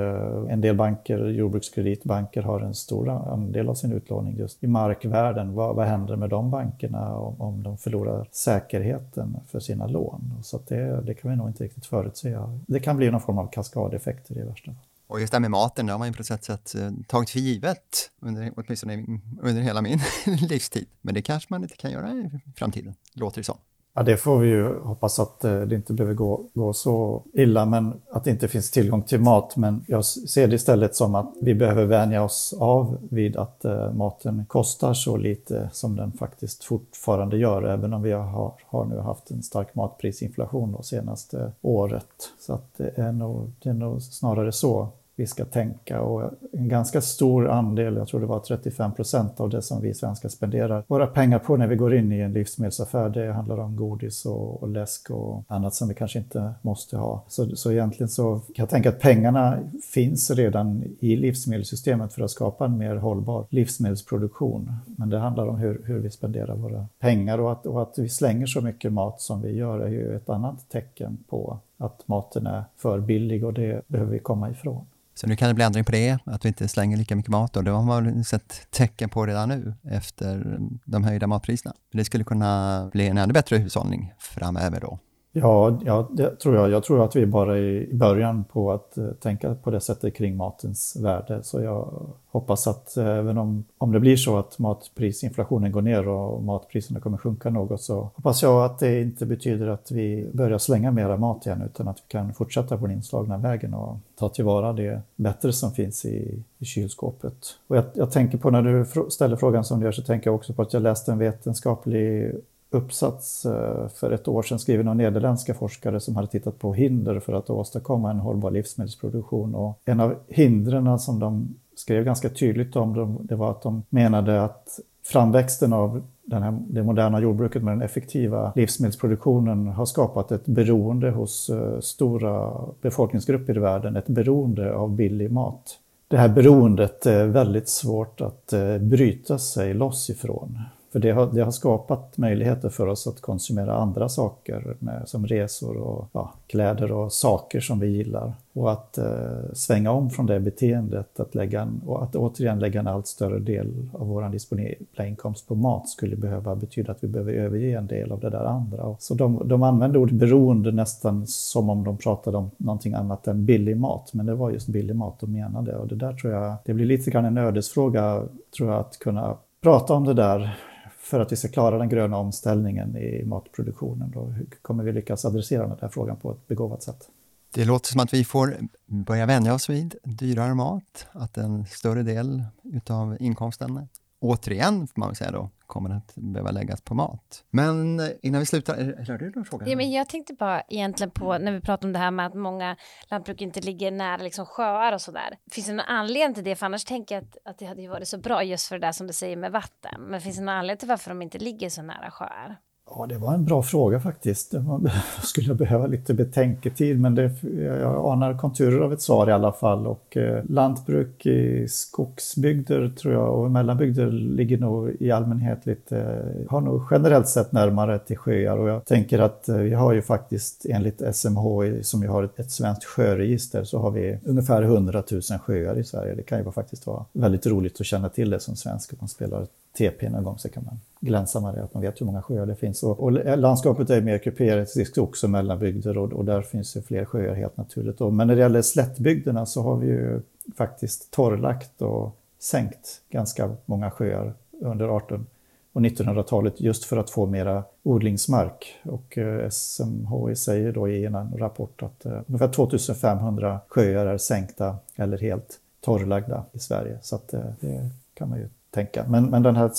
En 0.48 0.60
del 0.60 0.76
banker, 0.76 1.18
jordbrukskreditbanker, 1.18 2.42
har 2.42 2.60
en 2.60 2.74
stor 2.74 3.08
andel 3.32 3.68
av 3.68 3.74
sin 3.74 3.92
utlåning 3.92 4.36
just 4.36 4.64
i 4.64 4.66
markvärden. 4.66 5.54
Vad, 5.54 5.76
vad 5.76 5.86
händer 5.86 6.16
med 6.16 6.30
de 6.30 6.50
bankerna 6.50 7.16
om, 7.16 7.40
om 7.40 7.62
de 7.62 7.78
förlorar 7.78 8.28
säkerheten 8.32 9.36
för 9.48 9.60
sina 9.60 9.86
lån? 9.86 10.32
Så 10.42 10.60
det, 10.68 11.00
det 11.00 11.14
kan 11.14 11.30
vi 11.30 11.36
nog 11.36 11.48
inte 11.48 11.64
riktigt 11.64 11.86
förutse. 11.86 12.38
Det 12.66 12.80
kan 12.80 12.96
bli 12.96 13.10
någon 13.10 13.20
form 13.20 13.38
av 13.38 13.46
kaskadeffekter 13.46 14.38
i 14.38 14.42
värsta 14.42 14.70
fall. 14.70 14.89
Och 15.10 15.20
just 15.20 15.32
det 15.32 15.36
här 15.36 15.40
med 15.40 15.50
maten, 15.50 15.86
det 15.86 15.92
har 15.92 15.98
man 15.98 16.08
ju 16.08 16.14
på 16.14 16.20
ett 16.20 16.44
sätt 16.44 16.74
eh, 16.74 16.90
tagit 17.06 17.30
för 17.30 17.38
givet, 17.38 18.10
under, 18.22 18.52
åtminstone 18.56 19.04
under 19.42 19.62
hela 19.62 19.82
min 19.82 20.00
livstid. 20.48 20.86
Men 21.00 21.14
det 21.14 21.22
kanske 21.22 21.46
man 21.50 21.62
inte 21.62 21.76
kan 21.76 21.90
göra 21.90 22.10
i 22.10 22.30
framtiden, 22.56 22.94
låter 23.14 23.40
det 23.40 23.44
som. 23.44 23.56
Ja, 23.94 24.02
det 24.02 24.16
får 24.16 24.38
vi 24.38 24.48
ju 24.48 24.80
hoppas 24.80 25.18
att 25.18 25.44
eh, 25.44 25.60
det 25.60 25.74
inte 25.74 25.92
behöver 25.92 26.14
gå, 26.14 26.44
gå 26.54 26.72
så 26.72 27.24
illa, 27.32 27.66
men 27.66 27.94
att 28.10 28.24
det 28.24 28.30
inte 28.30 28.48
finns 28.48 28.70
tillgång 28.70 29.02
till 29.02 29.20
mat. 29.20 29.56
Men 29.56 29.84
jag 29.88 30.04
ser 30.04 30.48
det 30.48 30.54
istället 30.54 30.96
som 30.96 31.14
att 31.14 31.34
vi 31.40 31.54
behöver 31.54 31.84
vänja 31.84 32.22
oss 32.22 32.54
av 32.58 32.98
vid 33.10 33.36
att 33.36 33.64
eh, 33.64 33.92
maten 33.92 34.44
kostar 34.48 34.94
så 34.94 35.16
lite 35.16 35.70
som 35.72 35.96
den 35.96 36.12
faktiskt 36.12 36.64
fortfarande 36.64 37.36
gör, 37.36 37.62
även 37.62 37.92
om 37.92 38.02
vi 38.02 38.12
har, 38.12 38.54
har 38.66 38.84
nu 38.84 38.98
haft 38.98 39.30
en 39.30 39.42
stark 39.42 39.74
matprisinflation 39.74 40.72
det 40.72 40.84
senaste 40.84 41.52
året. 41.60 42.32
Så 42.40 42.52
att 42.52 42.74
det, 42.76 42.98
är 42.98 43.12
nog, 43.12 43.52
det 43.62 43.68
är 43.68 43.74
nog 43.74 44.02
snarare 44.02 44.52
så 44.52 44.88
vi 45.20 45.26
ska 45.26 45.44
tänka 45.44 46.00
och 46.00 46.30
en 46.52 46.68
ganska 46.68 47.00
stor 47.00 47.48
andel, 47.48 47.96
jag 47.96 48.08
tror 48.08 48.20
det 48.20 48.26
var 48.26 48.40
35 48.40 48.92
procent 48.92 49.40
av 49.40 49.50
det 49.50 49.62
som 49.62 49.82
vi 49.82 49.94
svenskar 49.94 50.28
spenderar 50.28 50.84
våra 50.86 51.06
pengar 51.06 51.38
på 51.38 51.56
när 51.56 51.66
vi 51.66 51.76
går 51.76 51.94
in 51.94 52.12
i 52.12 52.20
en 52.20 52.32
livsmedelsaffär, 52.32 53.08
det 53.08 53.32
handlar 53.32 53.58
om 53.58 53.76
godis 53.76 54.26
och, 54.26 54.62
och 54.62 54.68
läsk 54.68 55.10
och 55.10 55.44
annat 55.48 55.74
som 55.74 55.88
vi 55.88 55.94
kanske 55.94 56.18
inte 56.18 56.54
måste 56.62 56.96
ha. 56.96 57.24
Så, 57.28 57.56
så 57.56 57.72
egentligen 57.72 58.08
så 58.08 58.38
kan 58.38 58.62
jag 58.62 58.68
tänka 58.68 58.88
att 58.88 59.00
pengarna 59.00 59.58
finns 59.92 60.30
redan 60.30 60.84
i 61.00 61.16
livsmedelssystemet 61.16 62.12
för 62.12 62.22
att 62.22 62.30
skapa 62.30 62.64
en 62.64 62.78
mer 62.78 62.96
hållbar 62.96 63.46
livsmedelsproduktion. 63.50 64.72
Men 64.86 65.10
det 65.10 65.18
handlar 65.18 65.46
om 65.46 65.58
hur, 65.58 65.82
hur 65.84 65.98
vi 65.98 66.10
spenderar 66.10 66.54
våra 66.54 66.86
pengar 66.98 67.38
och 67.38 67.52
att, 67.52 67.66
och 67.66 67.82
att 67.82 67.98
vi 67.98 68.08
slänger 68.08 68.46
så 68.46 68.60
mycket 68.60 68.92
mat 68.92 69.20
som 69.20 69.42
vi 69.42 69.56
gör 69.56 69.80
är 69.80 69.88
ju 69.88 70.16
ett 70.16 70.28
annat 70.28 70.70
tecken 70.70 71.18
på 71.28 71.58
att 71.80 72.08
maten 72.08 72.46
är 72.46 72.64
för 72.76 73.00
billig 73.00 73.44
och 73.44 73.54
det 73.54 73.88
behöver 73.88 74.12
vi 74.12 74.18
komma 74.18 74.50
ifrån. 74.50 74.86
Så 75.14 75.26
nu 75.26 75.36
kan 75.36 75.48
det 75.48 75.54
bli 75.54 75.64
ändring 75.64 75.84
på 75.84 75.92
det, 75.92 76.18
att 76.24 76.44
vi 76.44 76.48
inte 76.48 76.68
slänger 76.68 76.96
lika 76.96 77.16
mycket 77.16 77.30
mat 77.30 77.56
och 77.56 77.64
det 77.64 77.70
har 77.70 77.82
man 77.82 78.24
sett 78.24 78.70
tecken 78.70 79.08
på 79.08 79.26
redan 79.26 79.48
nu 79.48 79.74
efter 79.84 80.58
de 80.84 81.04
höjda 81.04 81.26
matpriserna. 81.26 81.74
Det 81.92 82.04
skulle 82.04 82.24
kunna 82.24 82.88
bli 82.92 83.08
en 83.08 83.18
ännu 83.18 83.32
bättre 83.32 83.56
hushållning 83.56 84.12
framöver 84.18 84.80
då. 84.80 84.98
Ja, 85.32 85.78
ja, 85.84 86.08
det 86.10 86.36
tror 86.36 86.56
jag. 86.56 86.70
Jag 86.70 86.84
tror 86.84 87.04
att 87.04 87.16
vi 87.16 87.22
är 87.22 87.26
bara 87.26 87.58
i 87.58 87.88
början 87.92 88.44
på 88.44 88.72
att 88.72 88.98
eh, 88.98 89.06
tänka 89.06 89.54
på 89.54 89.70
det 89.70 89.80
sättet 89.80 90.14
kring 90.14 90.36
matens 90.36 90.96
värde. 91.00 91.42
Så 91.42 91.62
jag 91.62 91.92
hoppas 92.30 92.66
att 92.66 92.96
eh, 92.96 93.06
även 93.06 93.38
om, 93.38 93.64
om 93.78 93.92
det 93.92 94.00
blir 94.00 94.16
så 94.16 94.38
att 94.38 94.58
matprisinflationen 94.58 95.72
går 95.72 95.82
ner 95.82 96.08
och 96.08 96.42
matpriserna 96.42 97.00
kommer 97.00 97.18
sjunka 97.18 97.50
något 97.50 97.82
så 97.82 98.10
hoppas 98.14 98.42
jag 98.42 98.64
att 98.64 98.78
det 98.78 99.00
inte 99.00 99.26
betyder 99.26 99.66
att 99.66 99.90
vi 99.90 100.26
börjar 100.32 100.58
slänga 100.58 100.90
mera 100.90 101.16
mat 101.16 101.46
igen 101.46 101.62
utan 101.62 101.88
att 101.88 101.96
vi 101.96 102.08
kan 102.08 102.34
fortsätta 102.34 102.76
på 102.76 102.86
den 102.86 102.96
inslagna 102.96 103.38
vägen 103.38 103.74
och 103.74 103.96
ta 104.18 104.28
tillvara 104.28 104.72
det 104.72 105.00
bättre 105.16 105.52
som 105.52 105.72
finns 105.72 106.04
i, 106.04 106.42
i 106.58 106.64
kylskåpet. 106.64 107.34
Och 107.66 107.76
jag, 107.76 107.84
jag 107.94 108.10
tänker 108.10 108.38
på 108.38 108.50
när 108.50 108.62
du 108.62 109.10
ställer 109.10 109.36
frågan 109.36 109.64
som 109.64 109.80
du 109.80 109.84
gör 109.84 109.92
så 109.92 110.02
tänker 110.02 110.30
jag 110.30 110.34
också 110.34 110.52
på 110.52 110.62
att 110.62 110.72
jag 110.72 110.82
läste 110.82 111.12
en 111.12 111.18
vetenskaplig 111.18 112.34
uppsats 112.70 113.46
eh, 113.46 113.88
för 113.88 114.10
ett 114.10 114.28
år 114.28 114.42
sedan 114.42 114.58
skriven 114.58 114.88
av 114.88 114.96
nederländska 114.96 115.54
forskare 115.54 116.00
som 116.00 116.16
hade 116.16 116.28
tittat 116.28 116.58
på 116.58 116.74
hinder 116.74 117.20
för 117.20 117.32
att 117.32 117.50
åstadkomma 117.50 118.10
en 118.10 118.18
hållbar 118.18 118.50
livsmedelsproduktion. 118.50 119.54
Och 119.54 119.78
en 119.84 120.00
av 120.00 120.14
hindren 120.28 120.98
som 120.98 121.18
de 121.18 121.54
skrev 121.74 122.04
ganska 122.04 122.28
tydligt 122.28 122.76
om 122.76 123.18
det 123.22 123.36
var 123.36 123.50
att 123.50 123.62
de 123.62 123.82
menade 123.90 124.42
att 124.42 124.80
framväxten 125.04 125.72
av 125.72 126.02
den 126.22 126.42
här, 126.42 126.58
det 126.68 126.82
moderna 126.82 127.20
jordbruket 127.20 127.62
med 127.62 127.72
den 127.72 127.82
effektiva 127.82 128.52
livsmedelsproduktionen 128.56 129.66
har 129.66 129.86
skapat 129.86 130.32
ett 130.32 130.46
beroende 130.46 131.10
hos 131.10 131.50
eh, 131.50 131.80
stora 131.80 132.52
befolkningsgrupper 132.80 133.56
i 133.56 133.60
världen, 133.60 133.96
ett 133.96 134.06
beroende 134.06 134.74
av 134.74 134.90
billig 134.90 135.32
mat. 135.32 135.78
Det 136.08 136.16
här 136.16 136.28
beroendet 136.28 137.06
är 137.06 137.26
väldigt 137.26 137.68
svårt 137.68 138.20
att 138.20 138.52
eh, 138.52 138.78
bryta 138.78 139.38
sig 139.38 139.74
loss 139.74 140.10
ifrån. 140.10 140.58
För 140.92 141.00
det 141.00 141.10
har, 141.10 141.26
det 141.32 141.40
har 141.40 141.50
skapat 141.50 142.18
möjligheter 142.18 142.68
för 142.68 142.86
oss 142.86 143.06
att 143.06 143.20
konsumera 143.20 143.74
andra 143.74 144.08
saker 144.08 144.76
med, 144.78 145.02
som 145.08 145.26
resor 145.26 145.76
och 145.76 146.08
ja, 146.12 146.32
kläder 146.46 146.92
och 146.92 147.12
saker 147.12 147.60
som 147.60 147.80
vi 147.80 147.86
gillar. 147.86 148.32
Och 148.52 148.72
att 148.72 148.98
eh, 148.98 149.52
svänga 149.52 149.90
om 149.90 150.10
från 150.10 150.26
det 150.26 150.40
beteendet 150.40 151.20
att 151.20 151.34
lägga 151.34 151.62
en, 151.62 151.80
och 151.86 152.02
att 152.02 152.16
återigen 152.16 152.58
lägga 152.58 152.80
en 152.80 152.86
allt 152.86 153.06
större 153.06 153.38
del 153.38 153.88
av 153.92 154.06
vår 154.06 154.28
disponibla 154.28 155.06
inkomst 155.06 155.48
på 155.48 155.54
mat 155.54 155.88
skulle 155.88 156.16
behöva 156.16 156.56
betyda 156.56 156.92
att 156.92 157.04
vi 157.04 157.08
behöver 157.08 157.32
överge 157.32 157.78
en 157.78 157.86
del 157.86 158.12
av 158.12 158.20
det 158.20 158.30
där 158.30 158.44
andra. 158.44 158.96
Så 158.98 159.14
de, 159.14 159.42
de 159.44 159.62
använde 159.62 159.98
ordet 159.98 160.14
beroende 160.14 160.72
nästan 160.72 161.26
som 161.26 161.70
om 161.70 161.84
de 161.84 161.96
pratade 161.96 162.36
om 162.36 162.50
någonting 162.56 162.94
annat 162.94 163.26
än 163.26 163.46
billig 163.46 163.76
mat. 163.76 164.10
Men 164.14 164.26
det 164.26 164.34
var 164.34 164.50
just 164.50 164.68
billig 164.68 164.96
mat 164.96 165.20
de 165.20 165.32
menade 165.32 165.76
och 165.76 165.88
det 165.88 165.96
där 165.96 166.12
tror 166.12 166.32
jag, 166.32 166.54
det 166.64 166.74
blir 166.74 166.86
lite 166.86 167.10
grann 167.10 167.24
en 167.24 167.38
ödesfråga 167.38 168.22
tror 168.56 168.70
jag 168.70 168.80
att 168.80 168.98
kunna 168.98 169.36
prata 169.62 169.94
om 169.94 170.04
det 170.04 170.14
där 170.14 170.56
för 171.00 171.20
att 171.20 171.32
vi 171.32 171.36
ska 171.36 171.48
klara 171.48 171.78
den 171.78 171.88
gröna 171.88 172.16
omställningen 172.16 172.96
i 172.96 173.24
matproduktionen. 173.24 174.10
Då, 174.10 174.24
hur 174.24 174.46
kommer 174.62 174.84
vi 174.84 174.92
lyckas 174.92 175.24
adressera 175.24 175.66
den 175.66 175.76
här 175.80 175.88
frågan 175.88 176.16
på 176.16 176.32
ett 176.32 176.48
begåvat 176.48 176.82
sätt? 176.82 177.08
Det 177.54 177.64
låter 177.64 177.88
som 177.88 178.00
att 178.00 178.14
vi 178.14 178.24
får 178.24 178.56
börja 178.86 179.26
vänja 179.26 179.54
oss 179.54 179.70
vid 179.70 179.94
dyrare 180.02 180.54
mat, 180.54 181.06
att 181.12 181.36
en 181.36 181.66
större 181.66 182.02
del 182.02 182.44
utav 182.62 183.16
inkomsten 183.20 183.88
återigen, 184.20 184.86
får 184.86 185.00
man 185.00 185.08
väl 185.08 185.16
säga 185.16 185.30
då, 185.30 185.50
kommer 185.66 185.90
att 185.90 186.14
behöva 186.14 186.50
läggas 186.50 186.80
på 186.80 186.94
mat. 186.94 187.44
Men 187.50 188.00
innan 188.22 188.40
vi 188.40 188.46
slutar, 188.46 188.76
har 189.08 189.18
du 189.18 189.30
någon 189.30 189.44
fråga? 189.44 189.68
Ja, 189.68 189.76
men 189.76 189.90
jag 189.92 190.08
tänkte 190.08 190.34
bara 190.34 190.62
egentligen 190.68 191.10
på, 191.10 191.38
när 191.38 191.52
vi 191.52 191.60
pratar 191.60 191.88
om 191.88 191.92
det 191.92 191.98
här 191.98 192.10
med 192.10 192.26
att 192.26 192.34
många 192.34 192.76
lantbruk 193.10 193.40
inte 193.40 193.60
ligger 193.60 193.90
nära 193.90 194.22
liksom 194.22 194.46
sjöar 194.46 194.92
och 194.92 195.00
sådär. 195.00 195.38
Finns 195.50 195.66
det 195.66 195.72
någon 195.72 195.86
anledning 195.86 196.34
till 196.34 196.44
det? 196.44 196.56
För 196.56 196.66
annars 196.66 196.84
tänker 196.84 197.14
jag 197.14 197.24
att, 197.24 197.36
att 197.44 197.58
det 197.58 197.66
hade 197.66 197.88
varit 197.88 198.08
så 198.08 198.18
bra 198.18 198.42
just 198.42 198.68
för 198.68 198.78
det 198.78 198.86
där 198.86 198.92
som 198.92 199.06
du 199.06 199.12
säger 199.12 199.36
med 199.36 199.52
vatten. 199.52 200.02
Men 200.02 200.20
finns 200.20 200.36
det 200.36 200.42
någon 200.42 200.54
anledning 200.54 200.78
till 200.78 200.88
varför 200.88 201.10
de 201.10 201.22
inte 201.22 201.38
ligger 201.38 201.70
så 201.70 201.82
nära 201.82 202.10
sjöar? 202.10 202.56
Ja, 202.96 203.06
det 203.06 203.18
var 203.18 203.34
en 203.34 203.44
bra 203.44 203.62
fråga 203.62 204.00
faktiskt. 204.00 204.52
Man 204.52 204.90
skulle 205.22 205.54
behöva 205.54 205.86
lite 205.86 206.14
betänketid, 206.14 207.00
men 207.00 207.14
det, 207.14 207.30
jag 207.56 208.12
anar 208.12 208.38
konturer 208.38 208.80
av 208.80 208.92
ett 208.92 209.00
svar 209.00 209.28
i 209.28 209.32
alla 209.32 209.52
fall. 209.52 209.86
Och 209.86 210.16
eh, 210.16 210.44
lantbruk 210.48 211.26
i 211.26 211.68
skogsbygder 211.68 212.88
tror 212.88 213.14
jag 213.14 213.38
och 213.38 213.50
mellanbygder 213.50 214.10
ligger 214.10 214.58
nog 214.58 214.96
i 215.00 215.10
allmänhet 215.10 215.66
lite, 215.66 216.22
har 216.48 216.60
nog 216.60 216.82
generellt 216.90 217.28
sett 217.28 217.52
närmare 217.52 217.98
till 217.98 218.18
sjöar. 218.18 218.58
Och 218.58 218.68
jag 218.68 218.84
tänker 218.84 219.18
att 219.18 219.48
eh, 219.48 219.56
vi 219.56 219.74
har 219.74 219.92
ju 219.92 220.02
faktiskt 220.02 220.66
enligt 220.68 221.02
SMHI, 221.16 221.82
som 221.82 222.02
ju 222.02 222.08
har 222.08 222.22
ett, 222.22 222.38
ett 222.38 222.50
svenskt 222.50 222.84
sjöregister, 222.84 223.64
så 223.64 223.78
har 223.78 223.90
vi 223.90 224.18
ungefär 224.24 224.62
100 224.62 225.02
000 225.10 225.22
sjöar 225.22 225.78
i 225.78 225.84
Sverige. 225.84 226.14
Det 226.14 226.22
kan 226.22 226.38
ju 226.38 226.52
faktiskt 226.52 226.86
vara 226.86 227.04
väldigt 227.12 227.46
roligt 227.46 227.80
att 227.80 227.86
känna 227.86 228.08
till 228.08 228.30
det 228.30 228.40
som 228.40 228.56
svensk, 228.56 228.92
att 228.92 229.00
man 229.00 229.08
spelar 229.08 229.46
TP 229.72 230.08
någon 230.08 230.24
gång 230.24 230.38
så 230.38 230.48
kan 230.48 230.64
man 230.64 230.80
glänsa 231.00 231.40
med 231.40 231.54
det, 231.54 231.62
att 231.62 231.74
man 231.74 231.82
vet 231.82 232.00
hur 232.00 232.06
många 232.06 232.22
sjöar 232.22 232.46
det 232.46 232.54
finns. 232.54 232.82
Och, 232.82 233.00
och 233.00 233.12
landskapet 233.38 233.90
är 233.90 234.00
mer 234.00 234.18
kuperat 234.18 234.98
också 234.98 235.28
mellan 235.28 235.58
bygder 235.58 235.98
och, 235.98 236.12
och 236.12 236.24
där 236.24 236.42
finns 236.42 236.72
det 236.72 236.82
fler 236.82 237.04
sjöar 237.04 237.34
helt 237.34 237.56
naturligt. 237.56 238.00
Och, 238.00 238.12
men 238.12 238.26
när 238.26 238.36
det 238.36 238.40
gäller 238.40 238.62
slättbygderna 238.62 239.46
så 239.46 239.62
har 239.62 239.76
vi 239.76 239.86
ju 239.86 240.20
faktiskt 240.56 241.10
torrlagt 241.10 241.82
och 241.82 242.16
sänkt 242.38 243.00
ganska 243.10 243.56
många 243.66 243.90
sjöar 243.90 244.34
under 244.60 244.88
18 244.88 245.26
och 245.72 245.80
1900-talet 245.80 246.60
just 246.60 246.84
för 246.84 246.96
att 246.96 247.10
få 247.10 247.26
mera 247.26 247.64
odlingsmark. 247.82 248.74
Och 248.82 249.18
eh, 249.18 249.48
SMHI 249.50 250.36
säger 250.36 250.72
då 250.72 250.88
i 250.88 251.04
en 251.04 251.38
rapport 251.38 251.82
att 251.82 252.06
eh, 252.06 252.20
ungefär 252.26 252.48
2500 252.48 253.60
sjöar 253.68 254.06
är 254.06 254.18
sänkta 254.18 254.76
eller 254.96 255.18
helt 255.18 255.58
torrlagda 255.80 256.44
i 256.52 256.58
Sverige. 256.58 256.98
Så 257.02 257.16
att, 257.16 257.34
eh, 257.34 257.40
det 257.60 257.90
kan 258.14 258.28
man 258.28 258.38
ju 258.38 258.48
tänka. 258.70 259.04
Men, 259.08 259.24
men 259.24 259.42
den 259.42 259.56
här 259.56 259.70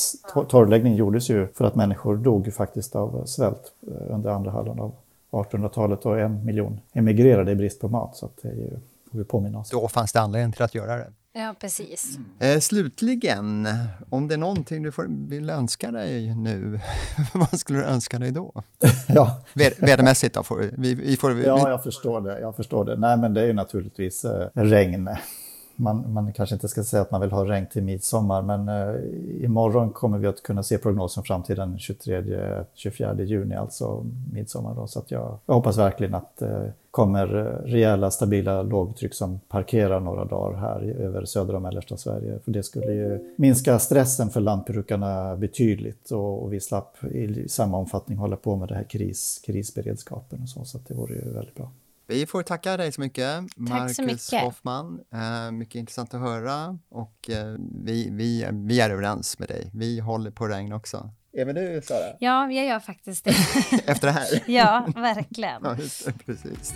torrläggningen 0.46 0.98
gjordes 0.98 1.30
ju 1.30 1.48
för 1.48 1.66
att 1.66 1.76
människor 1.76 2.18
dog 2.18 2.54
faktiskt 2.54 2.96
av 2.96 3.26
svält 3.26 3.72
eh, 3.88 4.16
under 4.16 4.30
andra 4.30 4.52
halvan 4.52 4.80
av 4.80 4.94
1800-talet 5.32 6.06
och 6.06 6.20
en 6.20 6.46
miljon 6.46 6.80
emigrerade 6.94 7.52
i 7.52 7.56
brist 7.56 7.82
på 7.82 7.88
mat. 7.88 8.16
Så 8.16 8.30
det 8.42 8.48
är 8.48 8.54
ju, 8.54 8.70
får 9.12 9.18
vi 9.18 9.24
påminna 9.24 9.60
oss. 9.60 9.70
Då 9.70 9.88
fanns 9.88 10.14
det 10.14 10.22
anledning 10.22 10.52
till 10.54 10.64
att 10.64 10.76
göra 10.76 10.96
det. 10.96 11.12
Ja, 11.34 11.56
precis. 11.60 12.18
Eh, 12.40 12.60
slutligen, 12.60 13.68
om 14.10 14.28
det 14.28 14.36
är 14.36 14.38
någonting 14.38 14.84
du 14.84 14.92
får, 14.92 15.08
vill 15.30 15.50
önska 15.50 15.92
dig 15.92 16.36
nu, 16.36 16.80
vad 17.34 17.60
skulle 17.60 17.80
du 17.80 17.86
önska 17.86 18.20
dig 18.20 18.32
då? 18.32 18.64
ja. 19.08 19.42
Vädermässigt 19.78 20.36
då? 20.36 20.44
Får 20.44 20.70
vi, 20.78 20.96
vi 20.96 21.18
får, 21.18 21.32
vi, 21.32 21.46
ja, 21.46 21.70
jag 21.70 21.84
förstår 21.84 22.22
det. 22.22 22.40
Jag 22.40 22.56
förstår 22.56 22.86
det. 22.86 22.96
Nej, 22.96 23.18
men 23.18 23.34
det 23.34 23.42
är 23.42 23.46
ju 23.46 23.54
naturligtvis 23.54 24.26
eh, 24.26 24.48
regn 24.54 25.10
man, 25.76 26.14
man 26.14 26.34
kanske 26.34 26.56
inte 26.56 26.68
ska 26.68 26.84
säga 26.84 27.02
att 27.02 27.12
man 27.12 27.22
vill 27.22 27.32
ha 27.32 27.46
regn 27.46 27.66
till 27.72 27.84
midsommar, 27.84 28.42
men 28.42 28.70
eh, 28.70 28.96
imorgon 29.44 29.90
kommer 29.90 30.18
vi 30.18 30.28
att 30.28 30.44
kunna 30.44 30.64
se 30.64 30.78
prognosen 30.78 31.24
fram 31.24 31.44
till 31.44 31.56
den 31.56 31.78
23-24 31.78 33.24
juni, 33.24 33.56
alltså 33.56 34.06
midsommar. 34.34 34.76
Då, 34.76 34.88
så 34.88 35.00
att 35.00 35.12
jag, 35.12 35.38
jag 35.46 35.54
hoppas 35.54 35.78
verkligen 35.78 36.16
att 36.16 36.38
det 36.38 36.66
eh, 36.66 36.72
kommer 36.92 37.36
eh, 37.38 37.72
rejäla 37.72 38.12
stabila 38.12 38.62
lågtryck 38.62 39.14
som 39.14 39.40
parkerar 39.48 40.00
några 40.00 40.26
dagar 40.26 40.60
här 40.60 40.82
över 40.82 41.26
södra 41.26 41.56
och 41.56 41.62
mellersta 41.62 41.98
Sverige. 41.98 42.40
För 42.46 42.52
det 42.52 42.64
skulle 42.64 42.94
ju 42.94 43.34
minska 43.36 43.80
stressen 43.80 44.30
för 44.30 44.42
lantbrukarna 44.42 45.36
betydligt 45.36 46.12
och, 46.12 46.44
och 46.44 46.54
vi 46.54 46.60
slapp 46.60 47.04
i 47.04 47.50
samma 47.50 47.78
omfattning 47.78 48.18
hålla 48.18 48.36
på 48.36 48.56
med 48.56 48.68
det 48.68 48.76
här 48.76 48.84
kris, 48.84 49.42
krisberedskapen 49.46 50.42
och 50.42 50.50
så, 50.50 50.66
så 50.66 50.80
det 50.88 50.94
vore 50.94 51.16
ju 51.16 51.34
väldigt 51.34 51.56
bra. 51.56 51.72
Vi 52.08 52.26
får 52.26 52.44
tacka 52.44 52.78
dig 52.78 52.92
så 52.92 53.02
mycket, 53.02 53.44
Marcus 53.56 54.32
Hoffman. 54.34 55.00
Eh, 55.14 55.52
mycket 55.52 55.76
intressant 55.76 56.14
att 56.14 56.22
höra 56.22 56.80
och 56.90 57.30
eh, 57.30 57.56
vi, 57.84 58.10
vi, 58.12 58.48
vi 58.52 58.80
är 58.80 58.90
överens 58.90 59.40
med 59.40 59.48
dig. 59.48 59.70
Vi 59.74 60.00
håller 60.00 60.32
på 60.32 60.48
regn 60.48 60.74
också. 60.74 61.10
Även 61.38 61.56
du, 61.56 61.82
Sara? 61.84 62.16
Ja, 62.20 62.52
jag 62.52 62.66
gör 62.66 62.80
faktiskt 62.80 63.26
det. 63.26 63.30
Efter 63.86 64.08
det 64.08 64.14
här? 64.14 64.44
ja, 64.52 64.88
verkligen. 64.96 65.62
ja, 65.64 65.76
precis. 66.26 66.74